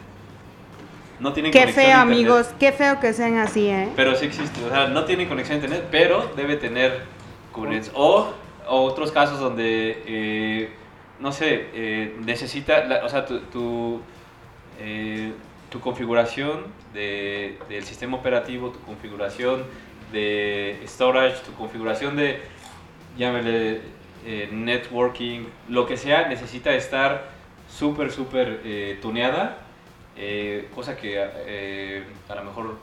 [1.21, 2.17] No tienen Qué conexión feo, a internet.
[2.17, 3.89] amigos, qué feo que sean así, ¿eh?
[3.97, 7.03] Pero sí existe, o sea, no tiene conexión a internet, pero debe tener
[7.53, 7.91] Kubernetes.
[7.95, 8.33] O,
[8.69, 10.71] o otros casos donde, eh,
[11.19, 14.01] no sé, eh, necesita, la- o sea, tu, tu,
[14.79, 15.33] eh,
[15.71, 16.64] tu configuración
[16.95, 19.64] de- del sistema operativo, tu configuración
[20.12, 22.41] de storage, tu configuración de,
[23.17, 23.81] llámele,
[24.25, 27.29] eh, networking, lo que sea, necesita estar
[27.69, 29.59] súper, súper eh, tuneada,
[30.17, 32.79] eh, cosa que a lo mejor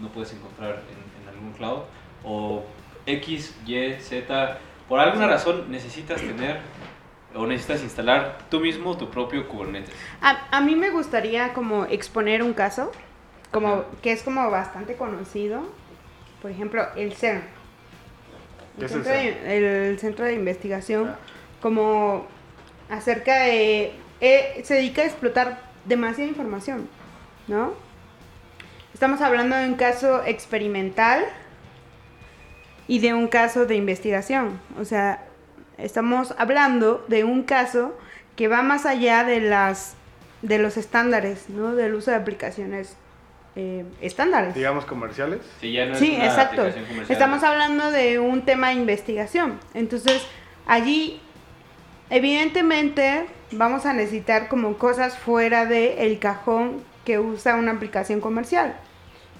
[0.00, 1.80] no puedes encontrar en, en algún cloud,
[2.24, 2.64] o
[3.06, 6.60] X, Y, Z, por alguna razón necesitas tener
[7.34, 9.90] o necesitas instalar tú mismo tu propio Kubernetes.
[10.20, 12.92] A, a mí me gustaría como exponer un caso,
[13.50, 13.84] como Ajá.
[14.02, 15.62] que es como bastante conocido.
[16.42, 17.42] Por ejemplo, el CERN.
[18.78, 21.18] ¿Qué El, es el centro, de, el centro de investigación, Ah.
[21.62, 22.26] como
[22.90, 23.92] acerca de...
[24.20, 26.88] eh, se dedica a explotar demasiada información,
[27.48, 27.72] ¿no?
[28.92, 31.24] Estamos hablando de un caso experimental
[32.86, 34.60] y de un caso de investigación.
[34.78, 35.23] O sea,
[35.78, 37.96] estamos hablando de un caso
[38.36, 39.96] que va más allá de las
[40.42, 41.74] de los estándares, ¿no?
[41.74, 42.96] Del uso de aplicaciones
[43.56, 44.54] eh, estándares.
[44.54, 45.40] digamos comerciales.
[45.60, 46.66] Sí, ya no es Sí, una exacto.
[47.08, 49.58] Estamos hablando de un tema de investigación.
[49.72, 50.26] Entonces,
[50.66, 51.20] allí,
[52.10, 58.74] evidentemente, vamos a necesitar como cosas fuera del el cajón que usa una aplicación comercial.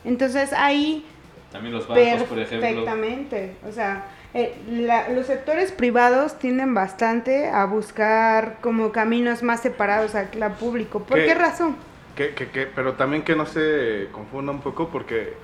[0.04, 1.04] Entonces, ahí
[1.50, 2.68] También los bancos, por ejemplo.
[2.68, 3.56] Perfectamente.
[3.68, 10.14] O sea, eh, la- los sectores privados tienden bastante a buscar como caminos más separados
[10.14, 11.00] al cloud público.
[11.04, 11.26] ¿Por ¿Qué?
[11.26, 11.76] qué razón?
[12.16, 15.34] Que, que, que, pero también que no se confunda un poco porque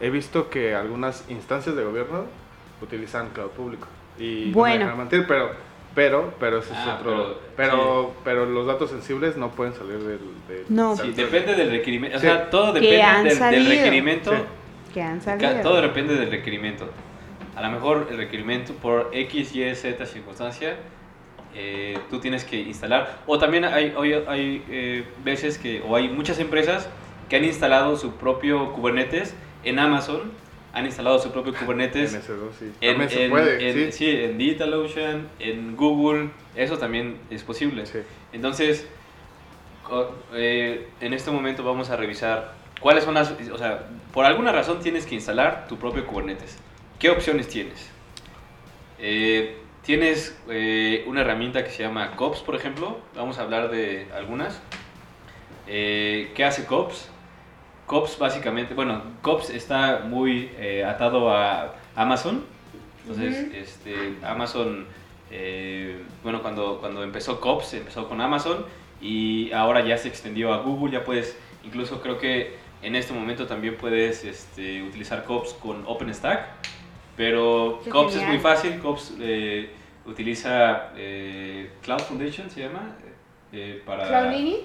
[0.00, 2.24] he visto que algunas instancias de gobierno
[2.82, 3.86] utilizan cloud público.
[4.18, 4.84] Y no me Bueno.
[4.84, 5.50] dejan mentir, pero,
[5.94, 7.10] pero, pero ese es Ah, otro.
[7.10, 10.18] pero- Pero, pero, los datos sensibles no pueden salir del.
[10.48, 10.96] del No.
[10.96, 12.16] Sí, depende del requerimiento.
[12.18, 12.26] O Sí.
[12.26, 14.30] sea, todo Que depende del, del requerimiento.
[14.32, 14.38] Sí.
[14.94, 15.60] Que han salido.
[15.62, 16.88] Todo depende del requerimiento.
[17.58, 20.76] A lo mejor el requerimiento por X, Y, Z circunstancia,
[21.56, 23.18] eh, tú tienes que instalar.
[23.26, 26.88] O también hay, hay, hay, eh, veces que, o hay muchas empresas
[27.28, 30.30] que han instalado su propio Kubernetes en Amazon,
[30.72, 32.70] han instalado su propio Kubernetes En ese dos, sí.
[32.80, 33.98] en, También se en- puede, en- sí.
[33.98, 37.86] sí, en DigitalOcean, en Google, eso también es posible.
[37.86, 37.98] Sí.
[38.32, 38.86] Entonces,
[40.34, 44.78] eh, en este momento vamos a revisar cuáles son las, o sea, por alguna razón
[44.78, 46.56] tienes que instalar tu propio Kubernetes.
[46.98, 47.88] ¿Qué opciones tienes?
[48.98, 52.98] Eh, tienes eh, una herramienta que se llama COPS, por ejemplo.
[53.14, 54.60] Vamos a hablar de algunas.
[55.68, 57.08] Eh, ¿Qué hace COPS?
[57.86, 60.50] COPS básicamente, bueno, COPS está muy
[60.84, 62.44] atado a Amazon.
[63.02, 64.84] Entonces, este, Amazon,
[66.24, 68.66] bueno, cuando, cuando empezó COPS, empezó con Amazon
[69.00, 70.92] y ahora ya se extendió a Google.
[70.92, 76.77] Ya puedes, incluso creo que en este momento también puedes este, utilizar COPS con OpenStack.
[77.18, 78.78] Pero Qué COPS es muy fácil.
[78.78, 79.70] COPS eh,
[80.06, 82.96] utiliza eh, Cloud Foundation, se llama.
[83.52, 84.64] eh, para Cloud Init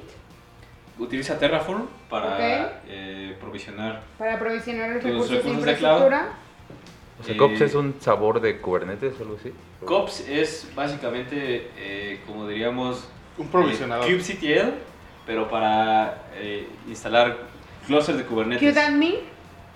[1.00, 4.04] utiliza Terraform para eh, provisionar.
[4.18, 5.94] para provisionar los recursos de recursos de cloud.
[5.96, 6.30] infraestructura.
[7.20, 9.52] O sea, Eh, COPS es un sabor de Kubernetes o algo así.
[9.86, 13.08] COPS es básicamente, eh, como diríamos,
[13.40, 14.06] Un provisionador.
[14.06, 14.70] kubectl,
[15.26, 17.38] pero para eh, instalar
[17.88, 18.74] clusters de Kubernetes.
[18.74, 19.16] QDadmin,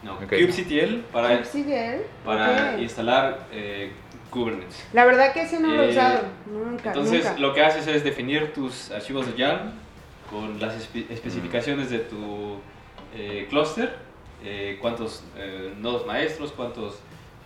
[0.04, 0.24] No, Ok.
[0.30, 2.82] kubectl para, kubectl, para ok.
[2.82, 3.92] instalar eh,
[4.30, 4.86] Kubernetes.
[4.94, 6.20] La verdad que ese no lo he Eh, usado.
[6.46, 7.40] Nunca, Entonces, nunca.
[7.40, 9.72] lo que haces es definir tus archivos de YARN
[10.30, 12.58] con las espe- especificaciones de tu
[13.16, 13.96] eh, clúster,
[14.44, 17.00] eh, cuántos eh, nodos maestros, cuántos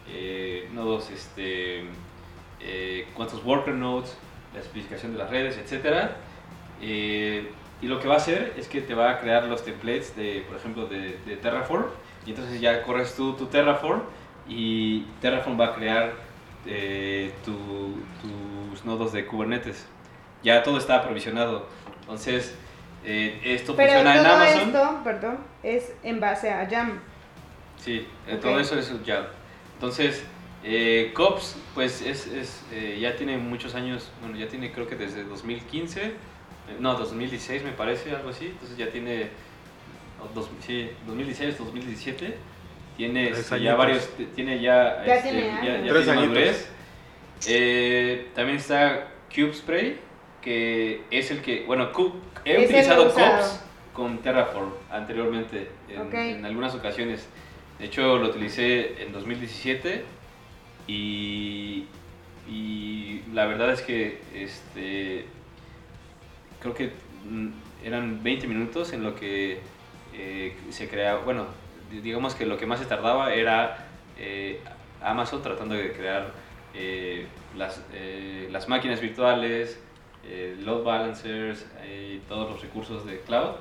[0.09, 1.83] eh, nodos, este,
[2.59, 4.17] eh, cuántos worker nodes,
[4.53, 6.09] la especificación de las redes, etc.
[6.81, 10.43] y lo que va a hacer es que te va a crear los templates de,
[10.47, 11.85] por ejemplo, de, de Terraform.
[12.25, 14.01] Y entonces ya corres tú tu Terraform
[14.47, 16.13] y Terraform va a crear
[16.65, 19.87] eh, tu- tus nodos de Kubernetes.
[20.43, 21.65] Ya todo está aprovisionado.
[22.01, 22.55] Entonces,
[23.03, 24.67] eh, esto Pero funciona en todo Amazon.
[24.67, 26.99] esto, perdón, es en base a Jam.
[27.77, 28.41] Sí, eh, Ok.
[28.41, 29.27] todo eso es ya.
[29.73, 30.23] Entonces,
[30.63, 34.95] eh, COPS, pues es, es, eh, ya tiene muchos años, bueno, ya tiene creo que
[34.95, 36.13] desde 2015, eh,
[36.79, 39.29] no, 2016 me parece, algo así, entonces ya tiene,
[40.33, 42.35] dos- sí, 2016, 2017,
[42.97, 45.47] tiene Tres este, ya varios, tiene ya, Ya este, tiene
[45.85, 46.69] ya, Tres tiene madurez.
[47.47, 49.97] Eh, también está CubeSpray,
[50.41, 52.13] que es el que, bueno, Cube-
[52.45, 53.05] he Es utilizado.
[53.13, 57.27] COPS con Terraform anteriormente en, en algunas ocasiones.
[57.79, 60.03] De hecho, lo utilicé en 2017
[60.87, 61.85] y,
[62.49, 65.25] y la verdad es que este,
[66.59, 66.91] creo que
[67.29, 67.47] mm,
[67.83, 69.59] eran 20 minutos en lo que
[70.69, 71.45] se creaba, bueno,
[71.91, 74.59] di- digamos que lo que más se tardaba era eh,
[75.03, 76.31] Amazon tratando de crear
[76.73, 77.25] eh,
[77.57, 79.79] las, eh, las máquinas virtuales,
[80.63, 83.55] load balancers y todos los recursos de cloud.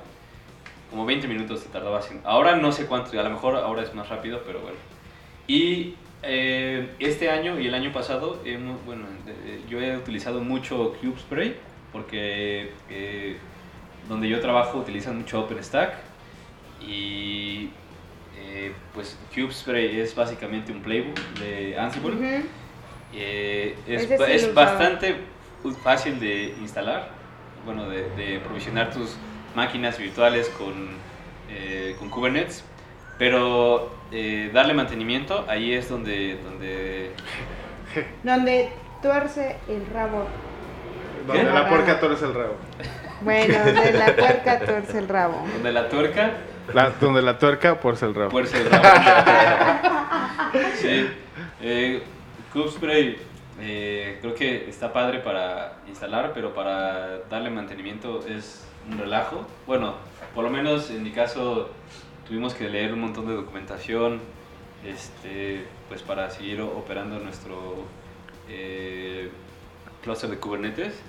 [0.91, 2.27] Como 20 minutos se tardaba haciendo.
[2.27, 4.77] Ahora no sé cuánto, a lo mejor ahora es más rápido, pero bueno.
[5.47, 8.39] Y este año y el año pasado,
[8.85, 9.05] bueno,
[9.69, 11.55] yo he utilizado mucho CubeSpray
[11.91, 12.69] porque
[14.07, 15.95] donde yo trabajo utilizan mucho OpenStack
[16.85, 17.69] y
[18.37, 22.43] eh, pues CubeSpray es básicamente un playbook de Ansible.
[23.13, 25.15] Eh, es sí es bastante
[25.83, 27.09] fácil de instalar,
[27.65, 29.17] bueno, de, de provisionar tus
[29.55, 30.89] máquinas virtuales con,
[31.49, 32.63] eh, con Kubernetes,
[33.17, 37.11] pero eh, darle mantenimiento, ahí es donde, donde
[38.23, 38.69] Donde
[39.01, 40.27] tuerce el rabo.
[41.27, 42.55] Donde la puerca torce el rabo.
[43.21, 45.45] Bueno, donde la puerca tuerce el rabo.
[45.53, 46.31] donde la tuerca
[46.73, 48.31] La- donde la tuerca porce el rabo.
[48.31, 48.83] fuerza el rabo.
[50.75, 51.07] sí,
[51.61, 52.03] eh,
[53.59, 59.45] eh, creo que está padre para instalar, pero para darle mantenimiento es un relajo.
[59.67, 59.95] Bueno,
[60.33, 61.69] por lo menos en mi caso
[62.27, 64.19] tuvimos que leer un montón de documentación
[64.85, 67.85] este, pues para seguir operando nuestro
[68.49, 69.29] eh,
[70.03, 70.99] cluster de Kubernetes.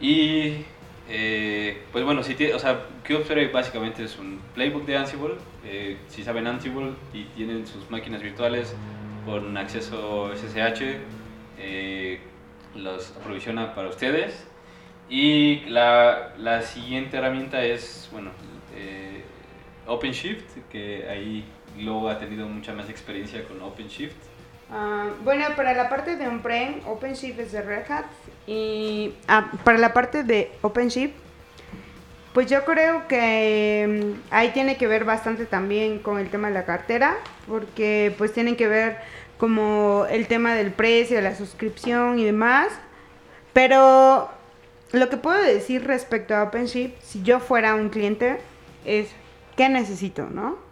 [0.00, 0.64] Y
[1.08, 2.86] eh, pues bueno, si tiene, o sea,
[3.52, 5.34] básicamente es un playbook de Ansible.
[5.64, 8.74] eh, si saben Ansible y tienen sus máquinas virtuales
[9.24, 10.98] con acceso SSH,
[11.58, 12.20] eh,
[12.74, 14.46] los aprovisiona para ustedes.
[15.08, 18.30] Y la, la siguiente herramienta es, bueno,
[18.74, 19.22] eh,
[19.86, 21.44] OpenShift, que ahí
[21.76, 24.16] Globo ha tenido mucha más experiencia con OpenShift.
[24.74, 28.06] Ah, bueno, para la parte de on-prem, OpenShift es de Red Hat.
[28.46, 31.14] Y ah, para la parte de OpenShift,
[32.32, 36.54] pues yo creo que mm, ahí tiene que ver bastante también con el tema de
[36.54, 38.96] la cartera, porque pues tienen que ver
[39.36, 42.68] como el tema del precio, la suscripción y demás.
[43.52, 44.30] Pero
[44.92, 48.38] lo que puedo decir respecto a OpenShift, si yo fuera un cliente,
[48.86, 49.10] es
[49.54, 50.71] ¿qué necesito, no?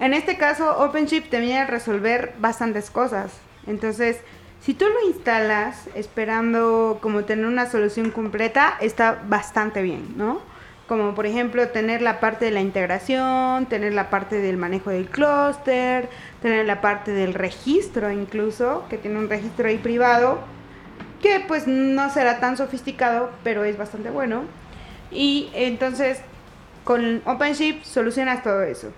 [0.00, 3.32] En este caso, OpenShift te viene a resolver bastantes cosas.
[3.66, 4.16] Entonces,
[4.60, 10.40] si tú lo instalas esperando como tener una solución completa, está bastante bien, ¿no?
[10.88, 15.08] Como por ejemplo tener la parte de la integración, tener la parte del manejo del
[15.08, 16.08] clúster,
[16.40, 20.40] tener la parte del registro incluso, que tiene un registro ahí privado,
[21.22, 24.44] que pues no será tan sofisticado, pero es bastante bueno.
[25.10, 26.20] Y entonces
[26.84, 28.92] con OpenShift solucionas todo eso.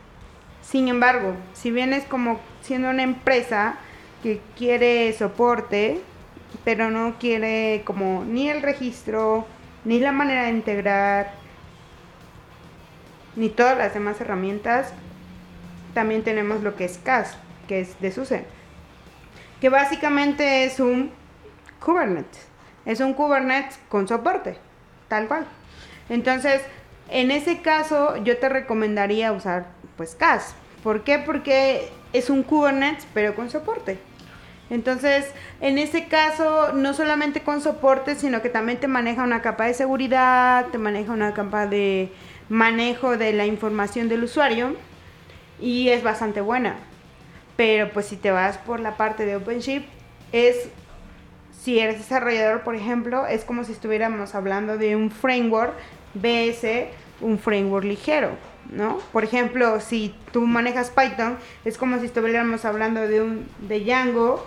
[0.63, 3.75] Sin embargo, si vienes como siendo una empresa
[4.23, 6.01] que quiere soporte,
[6.65, 9.47] pero no quiere como ni el registro,
[9.85, 11.33] ni la manera de integrar,
[13.35, 14.93] ni todas las demás herramientas,
[15.95, 18.45] también tenemos lo que es CAS, que es de SUSE,
[19.61, 21.11] que básicamente es un
[21.81, 22.49] Kubernetes.
[22.85, 24.57] Es un Kubernetes con soporte,
[25.09, 25.47] tal cual.
[26.09, 26.63] Entonces,
[27.09, 30.55] en ese caso, yo te recomendaría usar pues CAS.
[30.83, 31.19] ¿Por qué?
[31.19, 33.99] Porque es un Kubernetes, pero con soporte.
[34.71, 39.67] Entonces, en ese caso, no solamente con soporte, sino que también te maneja una capa
[39.67, 42.11] de seguridad, te maneja una capa de
[42.49, 44.75] manejo de la información del usuario
[45.61, 46.77] y es bastante buena.
[47.57, 49.87] Pero pues si te vas por la parte de OpenShift,
[50.33, 50.69] es,
[51.63, 55.75] si eres desarrollador, por ejemplo, es como si estuviéramos hablando de un framework
[56.15, 56.89] BS,
[57.23, 58.31] un framework ligero,
[58.71, 58.99] ¿no?
[59.13, 64.47] Por ejemplo, si tú manejas Python, es como si estuviéramos hablando de un de Django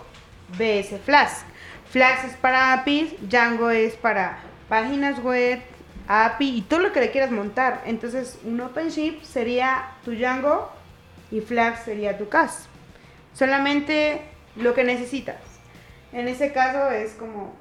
[0.58, 1.46] BS Flask.
[1.90, 5.60] Flask es para APIs, Django es para páginas web,
[6.08, 7.82] API y todo lo que le quieras montar.
[7.86, 10.70] Entonces, un OpenShift sería tu Django
[11.30, 12.68] y Flask sería tu CAS.
[13.34, 14.22] Solamente
[14.56, 15.36] lo que necesitas.
[16.12, 17.54] En ese caso es como,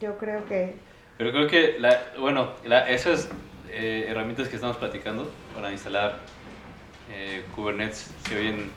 [0.00, 0.74] yo creo que...
[1.18, 3.28] Pero creo que, la, bueno, la, esas
[3.70, 6.18] eh, herramientas que estamos platicando para instalar
[7.12, 8.70] eh, Kubernetes se oyen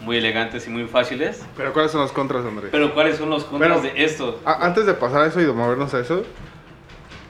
[0.00, 1.44] muy elegantes y muy fáciles.
[1.56, 2.68] Pero ¿cuáles son los contras, André?
[2.70, 4.40] Pero ¿cuáles son los contras Pero, de esto?
[4.44, 6.24] Antes de pasar a eso y de movernos a eso,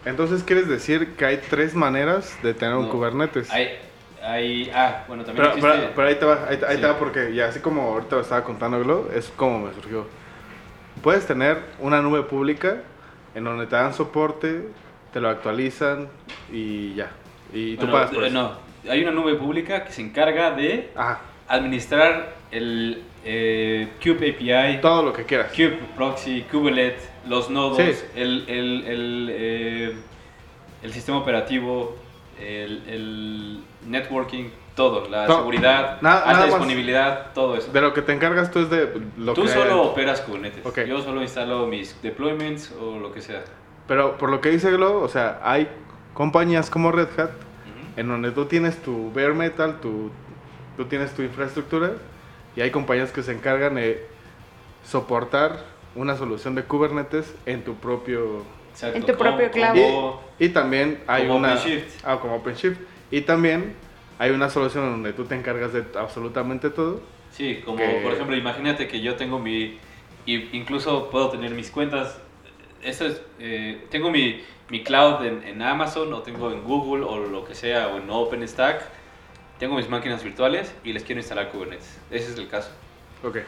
[0.04, 3.50] entonces quieres decir que hay tres maneras de tener un No, Kubernetes.
[3.50, 3.78] Hay,
[4.22, 5.92] hay, ah, bueno, también Pero, pero, existe...
[5.96, 6.80] pero ahí te va, ahí, ahí Sí.
[6.82, 10.06] te va porque ya así como ahorita lo estaba contando Glo, es como me surgió.
[11.02, 12.78] Puedes tener una nube pública
[13.34, 14.68] en donde te dan soporte,
[15.12, 16.08] te lo actualizan
[16.52, 17.10] y ya.
[17.52, 18.34] Y tú Bueno, pagas por eh, eso.
[18.34, 18.52] No,
[18.90, 25.02] hay una nube pública que se encarga de Ajá, administrar el eh, Kube API, todo
[25.02, 25.50] lo que quieras.
[25.52, 27.92] Kube Proxy, Kubelet, los nodos, Sí.
[28.16, 29.94] el, el, el, eh,
[30.82, 31.96] el sistema operativo,
[32.40, 36.46] el, networking, todo, la seguridad, nada- alta nada más.
[36.50, 37.72] disponibilidad, todo eso.
[37.72, 39.48] De lo que te encargas tú es de lo Tú que...
[39.48, 40.62] solo operas Kubernetes.
[40.86, 43.42] Yo solo instalo mis deployments o lo que sea.
[43.88, 45.66] Pero por lo que dice Glo, o sea, hay
[46.14, 48.00] compañías como Red Hat Ujú.
[48.00, 50.10] en donde tú tienes tu bare metal, tu,
[50.76, 51.92] tú tienes tu infraestructura
[52.54, 54.06] y hay compañías que se encargan de
[54.84, 59.70] soportar una solución de Kubernetes en tu propio Exacto, En tu propio cloud.
[59.74, 62.04] como- y también hay Como una OpenShift.
[62.04, 62.78] ah, como OpenShift
[63.10, 63.74] y también
[64.20, 67.00] hay una solución en donde tú te encargas de absolutamente todo.
[67.32, 69.78] Sí, como que- por ejemplo, imagínate que yo tengo mi,
[70.26, 72.20] y incluso puedo tener mis cuentas,
[72.82, 77.18] eso es, eh, tengo mi, mi cloud en, en Amazon o tengo en Google o
[77.18, 78.82] lo que sea o en OpenStack,
[79.58, 81.98] tengo mis máquinas virtuales y les quiero instalar Kubernetes.
[82.10, 82.70] Ese es el caso.
[83.24, 83.38] Ok.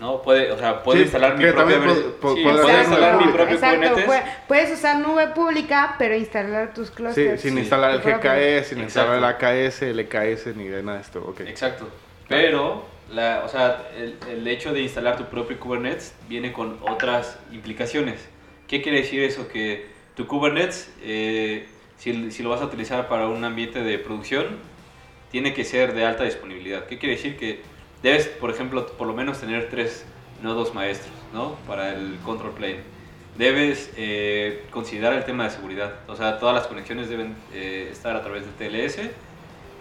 [0.00, 0.22] ¿No?
[0.22, 2.36] Puede, o sea, puedo Sí, instalar mi propio, sí, puedo
[2.78, 4.06] instalar mi propio Exacto, Kubernetes.
[4.06, 7.40] pue- puedes usar nube pública, pero instalar tus Sí, clusters.
[7.40, 7.58] sin Sí.
[7.60, 8.00] instalar el.
[8.00, 9.46] GKE, sin instalar el Exacto.
[9.46, 11.20] AKS, el EKS ni de nada de esto.
[11.26, 11.40] Ok.
[11.40, 11.88] Exacto.
[12.28, 17.36] Pero, la, o sea, el, el hecho de instalar tu propio Kubernetes viene con otras
[17.50, 18.28] implicaciones.
[18.68, 19.48] ¿Qué quiere decir eso?
[19.48, 24.46] Que tu Kubernetes, eh, si, si lo vas a utilizar para un ambiente de producción,
[25.30, 26.86] tiene que ser de alta disponibilidad.
[26.86, 27.36] ¿Qué quiere decir?
[27.36, 27.60] Que
[28.02, 30.04] debes, por ejemplo, por lo menos tener tres
[30.42, 31.56] nodos maestros, ¿no?
[31.66, 32.80] Para el control plane.
[33.36, 35.94] Debes eh, considerar el tema de seguridad.
[36.06, 39.10] O sea, todas las conexiones deben eh, estar a través de TLS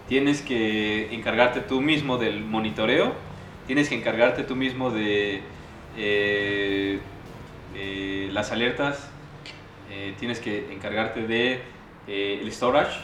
[0.07, 3.13] tienes que encargarte tú mismo del monitoreo,
[3.65, 5.41] tienes que encargarte tú mismo de
[7.75, 9.09] eh, las alertas,
[9.91, 11.61] eh, tienes que encargarte de
[12.07, 12.99] eh, el storage.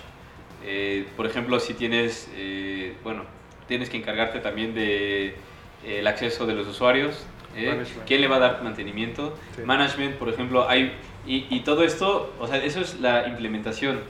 [0.65, 3.23] Eh, por ejemplo, si tienes, eh, bueno,
[3.67, 5.35] tienes que encargarte también de eh,
[5.99, 7.67] el acceso de los usuarios, ¿eh?
[7.69, 8.07] Management.
[8.07, 9.61] quién le va a dar mantenimiento, Sí.
[9.63, 10.93] management, por ejemplo, hay
[11.25, 14.01] y, y todo esto, o sea, eso es la implementación.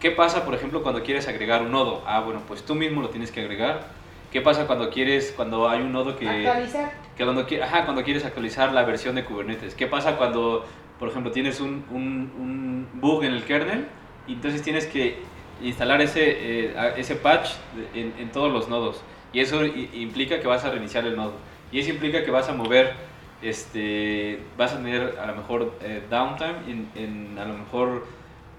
[0.00, 2.02] ¿Qué pasa, por ejemplo, cuando quieres agregar un nodo?
[2.06, 3.88] Ah, bueno, pues tú mismo lo tienes que agregar.
[4.30, 6.92] ¿Qué pasa cuando quieres, cuando hay un nodo que, Actualizar.
[7.16, 9.74] Que cuando, ajá, cuando quieres actualizar la versión de Kubernetes?
[9.74, 10.64] ¿Qué pasa cuando,
[10.98, 13.86] por ejemplo, tienes un, un, un bug en el kernel
[14.26, 15.18] y entonces tienes que
[15.62, 17.50] instalar ese, eh, ese patch
[17.94, 19.02] en, en todos los nodos.
[19.32, 21.34] Y eso implica que vas a reiniciar el nodo.
[21.72, 22.94] Y eso implica que vas a mover,
[23.42, 28.06] este, vas a tener a lo mejor eh, downtime en, en a lo mejor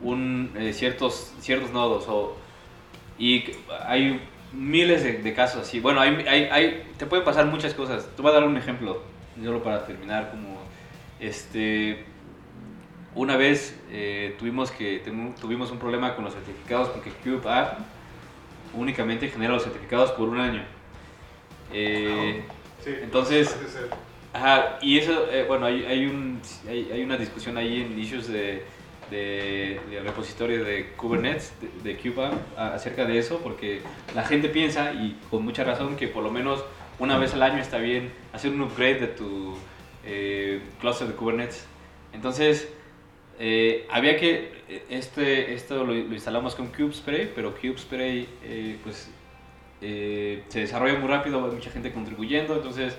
[0.02, 2.06] un, eh, ciertos, ciertos nodos.
[2.10, 2.36] O,
[3.18, 3.46] y
[3.88, 4.22] hay
[4.56, 5.80] miles de, de casos así.
[5.80, 8.08] Bueno, hay, hay, hay- te pueden pasar muchas cosas.
[8.16, 9.02] Te voy a dar un ejemplo,
[9.44, 10.60] solo para terminar, como
[11.20, 12.06] este...
[13.14, 15.02] Una vez eh, tuvimos, que,
[15.40, 17.80] tuvimos un problema con los certificados porque Cube App
[18.74, 20.64] únicamente genera los certificados por un año.
[21.74, 22.44] Eh,
[22.84, 22.92] Sí.
[23.02, 23.56] Entonces-
[24.34, 28.28] Ajá, y eso, eh, bueno, hay, hay, un, hay, hay una discusión ahí en issues
[28.28, 28.64] de,
[29.12, 31.54] de, del repositorio de Kubernetes,
[31.84, 33.82] de, de Cube App, a- acerca de eso, porque
[34.16, 36.64] la gente piensa, y con mucha razón, que por lo menos
[37.00, 39.56] una vez al año está bien hacer un upgrade de tu
[40.06, 41.66] eh, cluster de Kubernetes.
[42.14, 42.70] Entonces,
[43.40, 49.10] eh, había que, eh, este, esto lo, lo instalamos con KubeSpray, pero KubeSpray eh, pues,
[49.82, 52.98] eh, se desarrolla muy rápido, hay mucha gente contribuyendo, entonces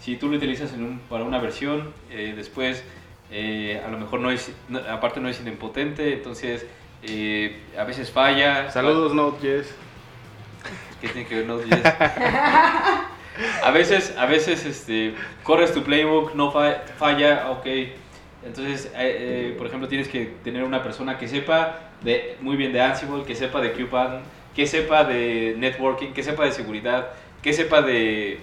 [0.00, 2.84] si tú lo utilizas en un- para una versión, eh, después
[3.30, 6.66] eh, a lo mejor no es, no- aparte no es idempotente, entonces
[7.02, 8.70] eh, a veces falla.
[8.70, 9.74] Saludos, Node.js.
[11.00, 11.82] ¿Qué tiene que ver Node.js?
[13.64, 17.66] a veces, a veces este, corres tu playbook, no fa- falla, ok.
[18.44, 22.80] Entonces, eh, por ejemplo, tienes que tener una persona que sepa de, muy bien de
[22.82, 24.22] Ansible, que sepa de QPAN,
[24.54, 27.08] que sepa de networking, que sepa de seguridad,
[27.42, 28.40] que sepa de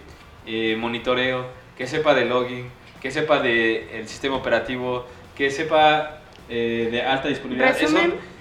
[0.77, 1.45] monitoreo,
[1.77, 2.69] que sepa de logging,
[3.01, 6.19] que sepa de el sistema operativo, que sepa
[6.49, 7.75] eh, de alta disponibilidad.
[7.79, 7.97] Eso-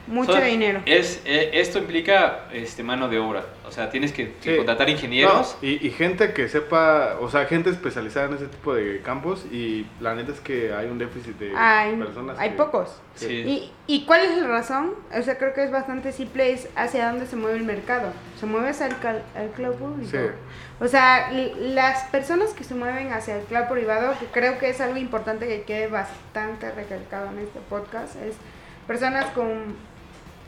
[0.06, 0.82] mucho dinero.
[0.86, 3.44] es, eh, esto implica este, mano de obra.
[3.66, 4.56] O sea, tienes que, que Sí.
[4.56, 5.56] contratar ingenieros.
[5.60, 9.44] No, y, y gente que sepa, o sea, gente especializada en ese tipo de campos
[9.50, 12.38] y la neta es que hay un déficit de Hay, personas.
[12.38, 13.00] hay que- pocos.
[13.16, 13.26] Sí.
[13.26, 14.94] ¿Y, ¿Y cuál es la razón?
[15.18, 18.10] O sea, creo que es bastante simple, es hacia dónde se mueve el mercado.
[18.38, 20.10] Se mueve hacia el, cal- el cloud público.
[20.10, 20.18] Sí.
[20.78, 24.80] O sea, las personas que se mueven hacia el cloud privado, que creo que es
[24.82, 28.34] algo importante que quede bastante recalcado en este podcast, es
[28.86, 29.74] personas con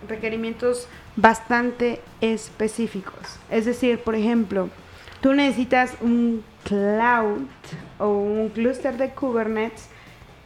[0.07, 3.39] requerimientos bastante específicos.
[3.51, 4.69] Es decir, por ejemplo,
[5.21, 7.47] tú necesitas un cloud
[7.99, 9.89] o un clúster de Kubernetes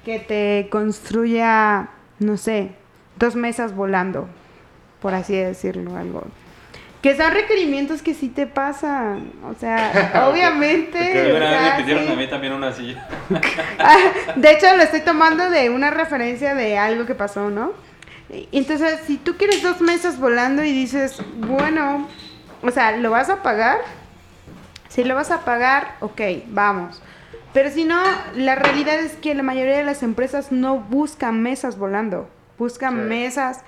[0.05, 1.89] que te construya,
[2.19, 2.73] no sé,
[3.19, 4.29] dos mesas volando,
[5.01, 6.25] por así decirlo, algo.
[7.03, 11.35] Que son requerimientos que sí te pasan, o sea, obviamente.
[11.37, 13.09] Una vez me pidieron a mí también una silla.
[13.79, 13.99] Ah,
[14.37, 17.73] de hecho, lo estoy tomando de una referencia de algo que pasó, ¿no?
[18.29, 22.09] Entonces, si tú quieres dos mesas volando y dices, bueno,
[22.63, 23.79] o sea, ¿lo vas a pagar?
[24.89, 27.03] Si lo vas a pagar, ok, vamos.
[27.53, 28.03] Pero si no,
[28.35, 33.01] la realidad es que la mayoría de las empresas no buscan mesas volando, buscan Sí.
[33.09, 33.61] mesas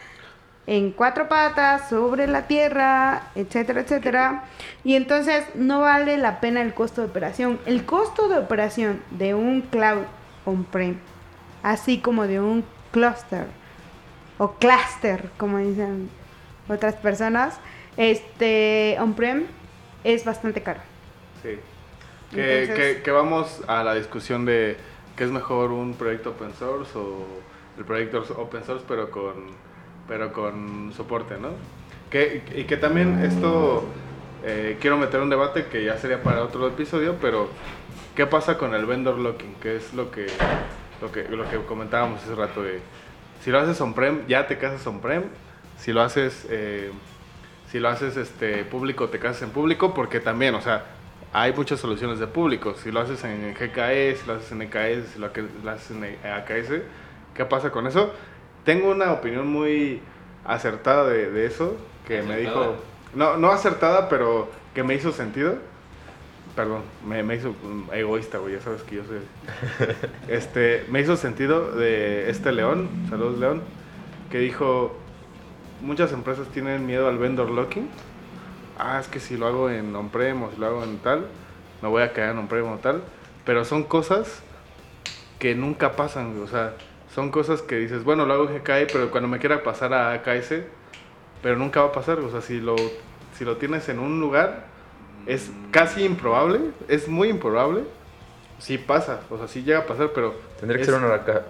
[0.67, 4.45] en cuatro patas, sobre la tierra, etcétera, etcétera.
[4.83, 7.61] Y entonces no vale la pena el costo de operación.
[7.67, 10.05] El costo de operación de un cloud
[10.47, 10.97] on-prem,
[11.63, 13.47] así como de un cluster
[14.39, 16.09] o cluster, como dicen
[16.69, 17.59] otras personas,
[17.97, 19.45] este on-prem
[20.03, 20.81] es bastante caro.
[21.43, 21.59] Sí.
[22.35, 24.77] Que, Entonces- que- que vamos a la discusión de
[25.17, 27.25] qué es mejor un proyecto open source o
[27.79, 29.35] el proyecto open source pero con
[30.09, 31.49] pero con soporte, ¿no?
[32.11, 33.85] Que, y que también esto
[34.45, 37.49] eh, quiero meter un debate que ya sería para otro episodio, pero
[38.15, 39.55] ¿qué pasa con el vendor locking?
[39.63, 40.27] Que es lo que
[41.01, 42.81] lo que lo que comentábamos hace rato de
[43.45, 45.25] si lo haces on-prem, ya te casas on-prem,
[45.77, 46.91] si lo haces eh,
[47.71, 50.85] si lo haces este público, te casas en público, porque también, o sea,
[51.33, 52.75] hay muchas soluciones de público.
[52.75, 55.27] Si lo haces en GKE, si lo haces en EKS, si lo
[55.71, 56.83] haces en AKS,
[57.35, 58.15] ¿qué pasa con eso?
[58.65, 60.01] Tengo una opinión muy
[60.45, 61.77] acertada de, de eso,
[62.07, 62.77] que me dijo,
[63.15, 65.59] no, no acertada, pero que me hizo sentido.
[66.57, 67.55] Perdón, me, me hizo
[67.93, 69.19] egoísta, güey, ya sabes que yo soy...
[70.29, 73.63] Este, me hizo sentido de este León, saludos León,
[74.31, 74.97] que dijo,
[75.81, 77.89] muchas empresas tienen miedo al vendor locking.
[78.79, 81.27] Ah, es que si lo hago en on-prem o si lo hago en tal,
[81.83, 83.03] me voy a quedar en on-prem o tal.
[83.45, 84.43] Pero son cosas
[85.39, 86.75] que nunca pasan, güey, o sea,
[87.15, 90.13] son cosas que dices, bueno, lo hago en GKI, pero cuando me quiera pasar a
[90.13, 90.63] AKS,
[91.43, 92.77] pero nunca va a pasar, o sea, si lo,
[93.37, 94.74] si lo tienes en un lugar,
[95.27, 97.83] es casi improbable, es muy improbable.
[98.59, 100.95] Sí pasa, o sea, sí llega a pasar, pero Tendría que ser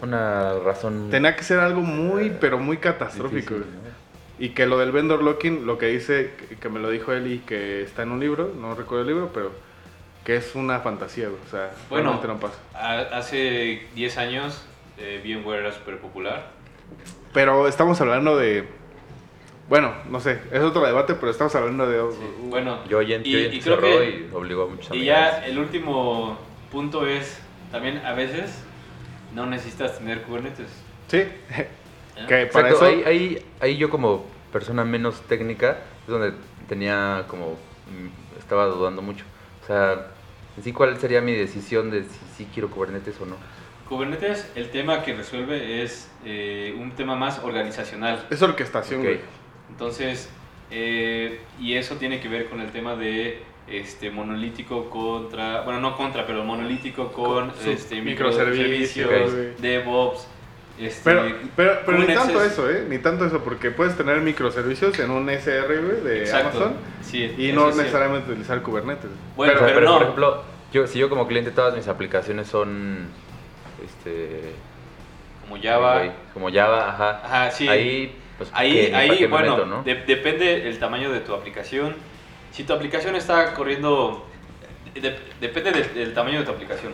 [0.03, 1.09] una, razón.
[1.11, 3.55] Tenía que ser algo muy, pero muy catastrófico.
[3.55, 3.70] difícil, güey.
[3.70, 4.05] ¿no?
[4.39, 7.39] Y que lo del vendor locking, lo que dice, que- me lo dijo él y
[7.41, 9.53] que está en un libro, no recuerdo el libro, pero
[10.25, 12.18] que es una fantasía, güey, o sea, Bueno.
[12.18, 12.59] realmente no pasa.
[12.75, 14.64] A- Hace 10 años,
[14.99, 16.47] eh, VMware era súper popular.
[17.33, 18.66] Pero estamos hablando de
[19.69, 22.12] Bueno, no sé, es otro debate, pero estamos hablando de...
[22.12, 25.45] Sí, Bueno, Yo y, y, y creo cerró que y obligó a muchos y ya
[25.47, 26.39] el último
[26.71, 27.39] punto es
[27.73, 28.62] también a veces
[29.35, 30.69] no necesitas tener Kubernetes.
[31.09, 31.19] Sí,
[31.51, 31.69] ¿eh?
[32.29, 32.85] que para eso...
[32.85, 36.35] ahí, ahí, ahí yo como persona menos técnica es donde
[36.69, 39.25] tenía como, mm, estaba dudando mucho.
[39.62, 40.09] O sea,
[40.57, 43.37] en sí, ¿cuál sería mi decisión de si sí quiero Kubernetes o no?
[43.89, 48.27] Kubernetes, el tema que resuelve es eh, un tema más organizacional.
[48.31, 49.07] Es orquestación, Ok.
[49.07, 49.21] güey.
[49.71, 50.29] Entonces,
[50.71, 55.97] eh, y eso tiene que ver con el tema de este monolítico contra, bueno, no
[55.97, 59.61] contra, pero monolítico con Con este, microservicios, microservicios.
[59.62, 60.29] DevOps.
[60.79, 61.23] Este, Pero,
[61.55, 62.85] pero, pero ni tanto es- eso, ¿eh?
[62.89, 66.49] Ni tanto eso, porque puedes tener microservicios en un SR, güey, de Exacto.
[66.59, 69.09] Amazon Sí, y no necesariamente utilizar Kubernetes.
[69.37, 69.93] Bueno, pero no.
[69.93, 70.43] por ejemplo,
[70.73, 73.07] yo, si yo como cliente todas mis aplicaciones son,
[73.87, 74.53] este,
[75.49, 76.03] Como Java.
[76.33, 77.21] como Java, ajá.
[77.25, 77.69] Ajá, sí.
[77.69, 78.89] Ahí, pues, Ahí, ¿qué?
[78.91, 79.82] ¿Para ahí bueno, meto, no?
[79.82, 81.95] de- depende el tamaño de tu aplicación.
[82.53, 84.26] Si tu aplicación está corriendo,
[84.95, 86.93] de- depende del, del tamaño de tu aplicación.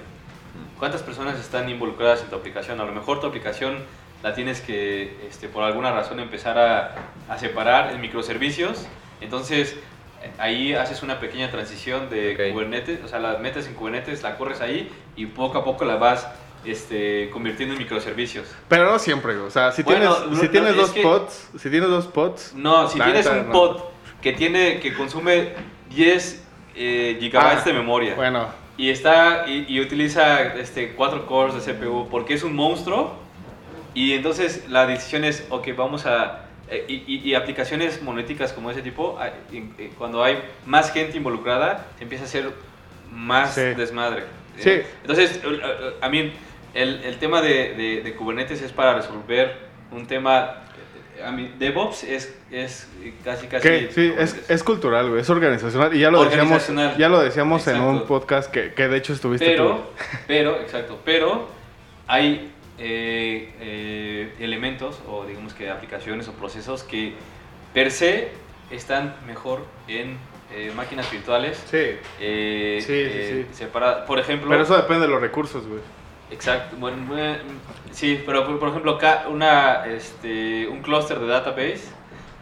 [0.78, 2.80] ¿Cuántas personas están involucradas en tu aplicación?
[2.80, 3.78] A lo mejor tu aplicación
[4.22, 6.94] la tienes que, este, por alguna razón, empezar a,
[7.28, 8.86] a separar en microservicios.
[9.20, 9.76] Entonces,
[10.38, 12.50] ahí haces una pequeña transición de.
[12.52, 15.96] Kubernetes, o sea, la metes en Kubernetes, la corres ahí y poco a poco la
[15.96, 16.26] vas
[16.64, 18.46] este, convirtiendo en microservicios.
[18.68, 19.36] Pero no siempre.
[19.36, 22.06] O sea, si Bueno, tienes, no- si tienes es dos que- pods, si tienes dos
[22.06, 23.52] pods, No, si tienes un no.
[23.52, 23.80] pod
[24.20, 25.54] que tiene que consume
[25.88, 26.42] 10
[26.76, 31.72] eh, gigabytes Ah, de memoria bueno, y está y, y utiliza este 4 cores de
[31.74, 33.14] CPU porque es un monstruo
[33.92, 38.70] y entonces la decisión es ok vamos a eh, y, y- y aplicaciones monolíticas como
[38.70, 39.30] ese tipo ah,
[39.98, 42.52] cuando hay más gente involucrada se empieza a hacer
[43.10, 43.62] más Sí.
[43.76, 44.24] desmadre
[44.58, 44.82] Sí.
[45.00, 46.32] entonces eh, eh, a mí
[46.74, 49.56] el, el tema de, de- de Kubernetes es para resolver
[49.92, 50.62] un tema
[51.18, 52.88] eh, a mí DevOps es, es
[53.24, 54.12] casi casi sí,
[54.48, 55.94] es, cultural, güey, es organizacional.
[55.94, 56.66] Y ya lo decíamos,
[56.96, 59.82] ya lo decíamos en un podcast que, que de hecho estuviste pero, tú.
[60.26, 61.48] pero, exacto, pero
[62.06, 67.14] hay eh, eh, elementos o digamos que aplicaciones o procesos que
[67.74, 68.28] per se
[68.70, 70.16] están mejor en
[70.54, 71.62] eh, máquinas virtuales.
[71.70, 71.76] Sí,
[72.20, 75.80] eh, Sí, sí, eh, separa- por ejemplo, pero eso depende de los recursos, güey.
[76.30, 77.40] Exacto, bueno, eh,
[77.90, 81.84] sí, pero por, ejemplo, una, este, un clúster de database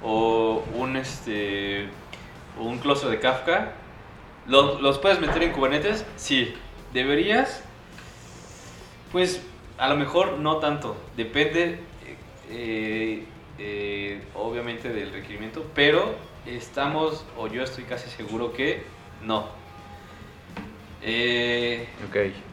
[0.02, 1.88] o un, este,
[2.58, 3.72] un clúster de Kafka,
[4.46, 6.04] ¿los, los puedes meter en Kubernetes?
[6.16, 6.54] Sí,
[6.92, 7.62] deberías,
[9.12, 9.42] pues
[9.78, 11.80] a lo mejor no tanto, depende
[12.50, 13.24] eh,
[13.58, 16.14] eh, obviamente del requerimiento, pero
[16.46, 18.82] estamos, o yo estoy casi seguro que
[19.22, 19.46] no.
[21.02, 22.47] Eh, Ok.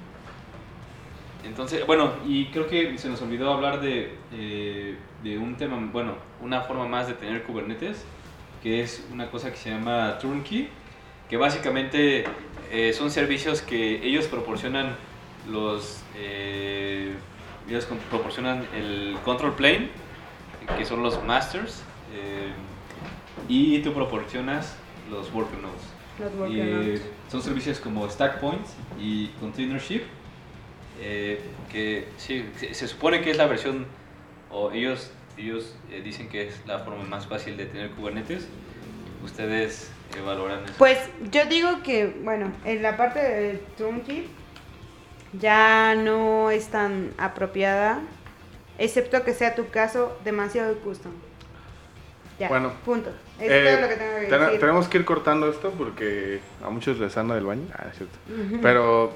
[1.46, 6.16] Entonces, bueno, y creo que se nos olvidó hablar de, eh, de un tema, bueno,
[6.41, 8.04] una forma más de tener Kubernetes,
[8.64, 10.70] que es una cosa que se llama Turnkey,
[11.30, 12.26] que básicamente
[12.72, 14.96] eh, son servicios que ellos proporcionan
[15.50, 17.14] los, eh,
[17.70, 19.89] ellos proporcionan el control plane,
[20.78, 21.84] que son los masters,
[22.14, 22.52] eh,
[23.48, 24.76] y tú proporcionas
[25.12, 25.82] los worker nodes.
[26.20, 27.02] Los Y, worker nodes.
[27.30, 30.02] son servicios como Stack Points y Containership,
[31.02, 31.39] eh,
[31.72, 33.86] que sí, se, se supone que es la versión,
[34.52, 38.48] o ellos, ellos eh, dicen que es la forma más fácil de tener Kubernetes.
[39.24, 40.74] Ustedes eh, valoran eso.
[40.78, 40.98] Pues
[41.32, 44.28] yo digo que, bueno, en la parte de Turnkey
[45.34, 48.00] ya no es tan apropiada,
[48.78, 51.12] excepto que sea tu caso demasiado custom.
[52.39, 53.10] Ya, Bueno, punto.
[53.39, 54.60] Es Eh, todo lo que tengo que ten- decir.
[54.60, 57.64] tenemos que ir cortando esto porque a muchos les anda del baño.
[57.74, 58.18] Ah, es cierto.
[58.62, 59.14] Pero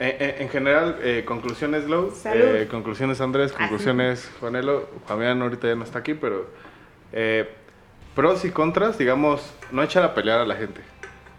[0.00, 2.42] eh, eh, en general, eh, conclusiones Glow, Salud.
[2.42, 4.88] eh, conclusiones Andrés, conclusiones Juanelo.
[5.06, 6.46] Fabián ahorita ya no está aquí, pero
[7.12, 7.48] eh,
[8.14, 10.80] pros y contras, digamos, no echar a pelear a la gente.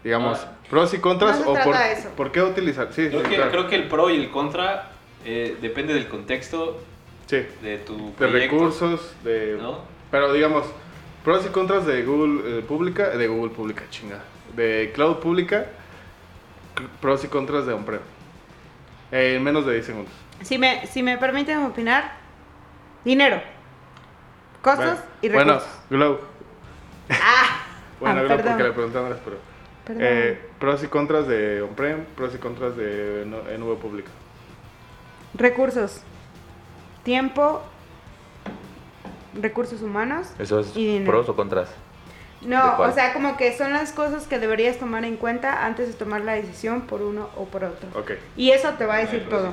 [0.04, 0.52] Digamos, Ah.
[0.70, 2.08] pros y contras No o por, de eso.
[2.16, 2.88] por qué utilizar.
[2.92, 3.50] Sí, Creo sí, que, claro.
[3.50, 4.90] creo que el pro y el contra
[5.24, 6.80] eh, depende del contexto
[7.26, 9.56] Sí, de tu de proyecto, recursos, de...
[9.60, 9.78] ¿no?
[10.10, 10.66] Pero digamos,
[11.24, 14.18] pros y contras de Google eh, pública, de Google pública, chinga.
[14.56, 15.66] De cloud pública,
[17.00, 18.00] pros y contras de on-prem.
[19.12, 20.12] Eh, en menos de 10 segundos.
[20.42, 22.12] Si me, si me permiten opinar,
[23.04, 23.40] dinero,
[24.62, 25.78] costos Bueno, y bueno, recursos.
[25.90, 26.18] Glow.
[27.10, 27.58] ah,
[28.00, 29.36] Bueno, ah, Glow perdón, porque le pregunté a Andrés, pero...
[30.00, 34.10] Eh, pros y contras de on-prem, pros y contras de no- en nube pública.
[35.34, 36.02] Recursos,
[37.02, 37.62] tiempo,
[39.34, 40.28] recursos humanos.
[40.38, 41.10] ¿Eso es Y dinero.
[41.10, 41.68] pros o contras?
[42.44, 45.94] No, o sea, como que son las cosas que deberías tomar en cuenta antes de
[45.94, 47.88] tomar la decisión por uno o por otro.
[47.94, 48.12] Ok.
[48.36, 49.52] Y eso te va a decir Ay, todo.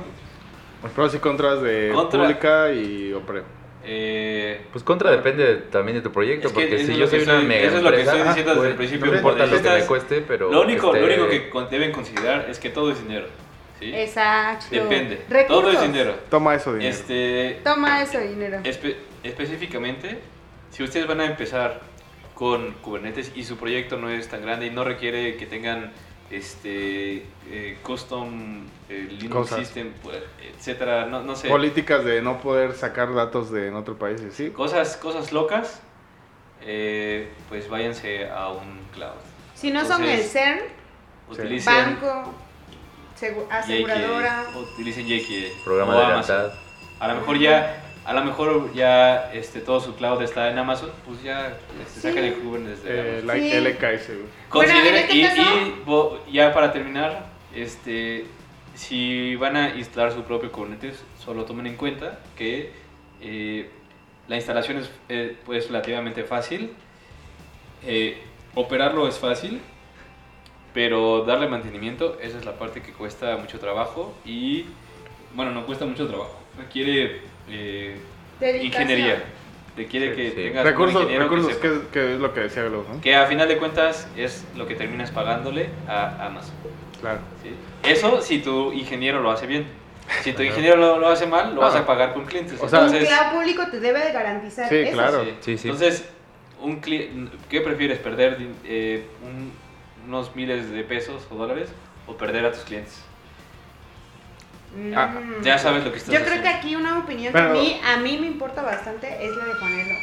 [0.81, 3.43] pros Pros y contras de Contra- pública y on-prem.
[3.83, 7.39] Eh, Pues contra depende también de tu proyecto, Es que porque si yo soy una
[7.39, 9.05] mega eso es lo que estoy diciendo desde pues, el principio.
[9.11, 10.51] No importa lo que me cueste, pero...
[10.51, 13.27] lo, único, este, lo único que deben considerar es que todo es dinero.
[13.79, 13.91] ¿sí?
[13.95, 14.65] Exacto.
[14.71, 15.21] Depende.
[15.29, 15.61] Recursos.
[15.63, 16.15] Todo es dinero.
[16.29, 16.89] Toma eso, dinero.
[16.93, 18.57] Este, Toma eso, dinero.
[18.63, 20.19] espe- específicamente,
[20.71, 21.79] si ustedes van a empezar
[22.39, 25.91] con Kubernetes y su proyecto no es tan grande y no requiere que tengan
[26.31, 29.59] este eh, custom eh, Linux Cosas.
[29.59, 30.23] system, pues,
[30.55, 34.51] etcétera, no, no sé, Políticas de no poder sacar datos de en otro país, ¿sí?
[34.51, 35.81] cosas, cosas locas,
[36.61, 39.19] eh, pues váyanse a un cloud.
[39.53, 40.61] Si no son el CERN,
[41.29, 42.33] Utilicen banco,
[43.19, 44.45] segu- aseguradora.
[44.55, 46.37] Utilicen JK Programa o de Amazon.
[46.37, 46.57] lealtad.
[47.01, 50.89] A lo mejor ya, a lo mejor ya este, todo su cloud está en Amazon,
[51.05, 51.99] pues ya este, Sí.
[52.01, 52.89] sacan el Kubernetes de
[53.19, 53.41] Eh, Amazon.
[53.41, 53.51] Sí.
[53.53, 54.27] LKS, güey.
[54.51, 58.25] Bueno, en Considere- este y, y bo- ya para terminar, este,
[58.73, 62.71] si van a instalar su propio Kubernetes, solo tomen en cuenta que
[63.21, 63.69] eh,
[64.27, 66.73] la instalación es eh, pues relativamente fácil,
[67.85, 68.17] eh,
[68.55, 69.61] operarlo es fácil,
[70.73, 74.65] pero darle mantenimiento, esa es la parte que cuesta mucho trabajo y,
[75.35, 77.97] bueno, no cuesta mucho trabajo, requiere eh,
[78.61, 79.23] ingeniería,
[79.75, 80.35] requiere que Sí.
[80.35, 82.85] tengas un Recursos, ingeniero que recursos sepa- que, es- que es lo que decía Globo,
[82.93, 83.01] ¿no?
[83.01, 86.53] que a final de cuentas es lo que terminas pagándole a Amazon.
[87.01, 87.19] Claro.
[87.41, 87.51] ¿sí?
[87.89, 89.65] Eso si tu ingeniero lo hace bien.
[90.23, 91.79] Si tu ingeniero lo, lo hace mal, lo vas Ah.
[91.79, 92.59] a pagar con clientes.
[92.59, 94.91] O sea, un Entonces, cloud público te debe de garantizar Sí, eso.
[94.93, 95.23] claro.
[95.23, 95.33] sí.
[95.41, 95.67] Sí, sí.
[95.69, 96.09] Entonces,
[96.61, 97.99] un cli- ¿qué prefieres?
[97.99, 99.51] ¿Perder eh, un-
[100.07, 101.69] unos miles de pesos o dólares
[102.07, 103.01] o perder a tus clientes?
[104.75, 104.93] Mm.
[104.95, 105.09] Ah,
[105.43, 106.49] Ya sabes lo que estás Yo creo haciendo.
[106.51, 109.53] que aquí una opinión que a mí, a mí me importa bastante es la de
[109.53, 109.95] Juanelo.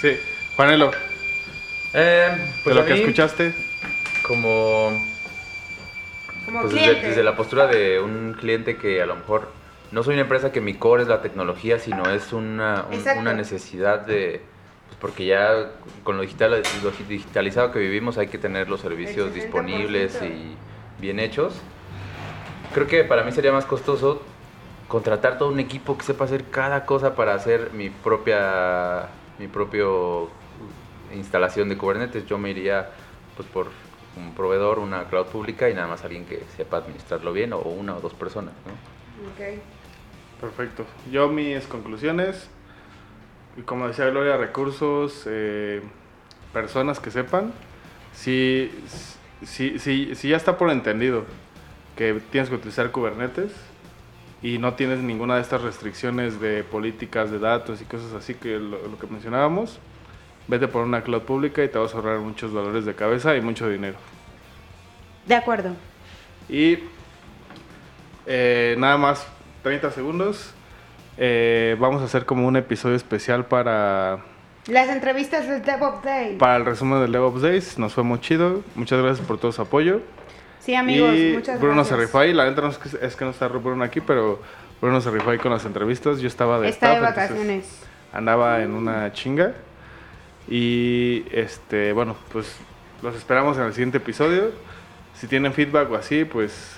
[0.00, 0.16] Sí.
[0.56, 0.90] Juanelo,
[1.92, 3.54] Eh, de pues lo a que mí, escuchaste,
[4.22, 4.90] como...
[6.46, 7.08] Como Pues desde, cliente.
[7.08, 9.50] desde la postura de un cliente que a lo mejor
[9.92, 13.20] no soy una empresa que mi core es la tecnología, sino es una, un- Exacto.
[13.20, 14.40] una necesidad de...
[14.86, 15.70] pues porque ya
[16.04, 19.34] con lo, digital, lo digitalizado que vivimos hay que tener los servicios 60%.
[19.34, 20.54] disponibles y
[20.98, 21.54] bien hechos.
[22.72, 24.22] Creo que para mí sería más costoso
[24.86, 29.08] contratar todo un equipo que sepa hacer cada cosa para hacer mi propia
[29.38, 30.28] mi propio
[31.14, 32.26] instalación de Kubernetes.
[32.26, 32.90] Yo me iría
[33.36, 33.68] pues por
[34.16, 37.96] un proveedor, una cloud pública y nada más alguien que sepa administrarlo bien o una
[37.96, 38.54] o dos personas.
[38.66, 38.72] ¿no?
[39.32, 39.58] Ok.
[40.40, 40.84] perfecto.
[41.10, 42.48] Yo mis conclusiones,
[43.56, 45.82] y como decía Gloria, recursos, eh,
[46.52, 47.52] personas que sepan,
[48.12, 48.70] si,
[49.44, 51.24] si, si, si ya está por entendido
[52.00, 53.52] que tienes que utilizar Kubernetes
[54.42, 58.58] y no tienes ninguna de estas restricciones de políticas de datos y cosas así que
[58.58, 59.78] lo, lo que mencionábamos,
[60.48, 63.42] vete por una cloud pública y te vas a ahorrar muchos dolores de cabeza y
[63.42, 63.98] mucho dinero.
[65.26, 65.74] De acuerdo.
[66.48, 66.78] Y
[68.24, 69.26] eh, nada más
[69.62, 70.54] 30 segundos.
[71.18, 74.20] Eh, vamos a hacer como un episodio especial para,
[74.68, 76.36] Las entrevistas del DevOps Day.
[76.38, 77.78] para el resumen del DevOps Days.
[77.78, 78.62] Nos fue muy chido.
[78.74, 80.00] Muchas gracias por todo su apoyo.
[80.60, 81.98] Sí, amigos, y muchas Bruno gracias.
[81.98, 82.32] se rifó ahí.
[82.32, 84.40] La neta no es que, es que no está Bruno aquí, pero
[84.80, 86.20] Bruno se rifó ahí con las entrevistas.
[86.20, 87.82] Yo estaba de Está de staff, entonces vacaciones.
[88.12, 89.52] Andaba en una chinga.
[90.48, 92.56] Y este, bueno, pues
[93.02, 94.50] los esperamos en el siguiente episodio.
[95.14, 96.76] Si tienen feedback o así, pues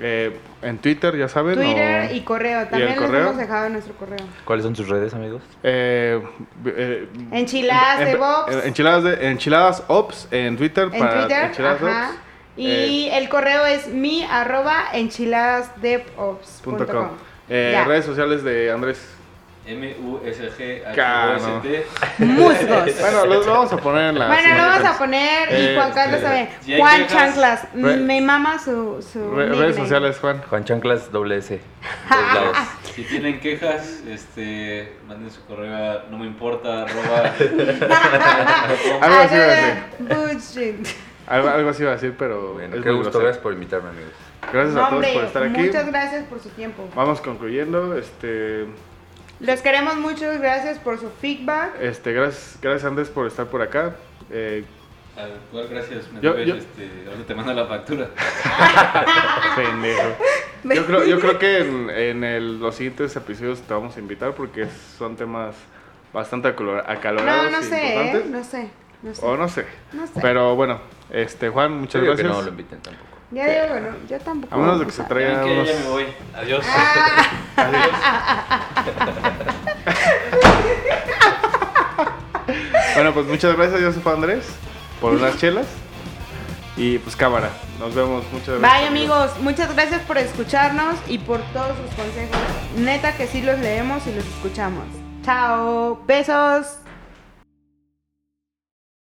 [0.00, 1.54] eh, en Twitter, ya saben.
[1.54, 2.66] Twitter o- y correo.
[2.66, 3.22] También el les correo?
[3.26, 4.18] hemos dejado nuestro correo.
[4.44, 5.42] ¿Cuáles son sus redes, amigos?
[5.62, 6.20] Eh,
[6.66, 8.52] eh, Enchiladas en- DevOps.
[8.52, 10.88] en- Enchiladas, de, enchiladas Ops en Twitter.
[10.92, 12.10] En para Twitter, Enchiladas ajá.
[12.10, 12.18] Ops,
[12.56, 16.36] Y el correo es mi arroba enchiladasdevops.com.
[16.62, 17.08] punto com.
[17.48, 19.10] Eh, redes sociales de Andrés.
[19.66, 21.86] M-U-S-G-H-O-S-T.
[22.18, 22.90] Musgos.
[23.00, 24.26] Bueno, los vamos a poner en la.
[24.28, 26.48] Bueno, lo vamos a poner y Eh, Juan Carlos este, también.
[26.80, 27.66] Juan Chanclas.
[27.74, 30.42] re- Me mama su, su Re- redes sociales, Juan.
[30.50, 31.60] Juan Chanclas doble S.
[32.94, 37.32] Si tienen quejas, este, manden su correo a no me importa, arroba.
[39.00, 40.76] Algo así
[41.26, 41.34] a.
[41.34, 42.54] Algo, algo así iba a decir, pero.
[42.54, 44.12] Bueno, es qué muy gusto, gracias por invitarme, amigos.
[44.52, 45.60] Gracias a No, todos hombre, por estar aquí.
[45.62, 46.88] Muchas gracias por su tiempo.
[46.94, 47.96] Vamos concluyendo.
[47.96, 48.66] Este,
[49.40, 51.80] Los queremos mucho, gracias por su feedback.
[51.80, 53.94] este, gracias, gracias Andrés por estar por acá.
[54.30, 54.64] Eh,
[55.16, 58.08] Al cual, gracias, me Yo- debes, yo- este, ahorita te mando la factura.
[59.56, 60.16] pendejo.
[60.64, 64.32] Yo creo, yo creo que en, en el- los siguientes episodios te vamos a invitar
[64.34, 64.66] porque
[64.98, 65.54] son temas
[66.12, 67.94] bastante acalorados No, no y sé, ¿eh?
[68.06, 68.30] importantes.
[68.30, 68.70] no sé,
[69.04, 69.24] no sé.
[69.24, 69.66] O no sé.
[69.92, 70.12] No sé.
[70.20, 70.80] Pero bueno,
[71.10, 72.38] este Juan, muchas Yo digo que gracias.
[72.38, 73.06] no lo inviten tampoco.
[73.30, 74.54] Ya digo, bueno, yo tampoco.
[74.54, 75.68] A menos de que se traiga que unos...
[75.68, 76.06] ya me voy.
[76.34, 76.64] Adiós.
[82.94, 84.46] Bueno, pues muchas gracias, Joseph Andrés,
[85.00, 85.66] por unas chelas.
[86.76, 88.24] Y pues cámara, nos vemos.
[88.32, 88.80] Muchas gracias.
[88.80, 92.36] Bye amigos, muchas gracias por escucharnos y por todos sus consejos.
[92.76, 94.84] Neta que sí los leemos y los escuchamos.
[95.24, 96.00] Chao.
[96.06, 96.78] Besos.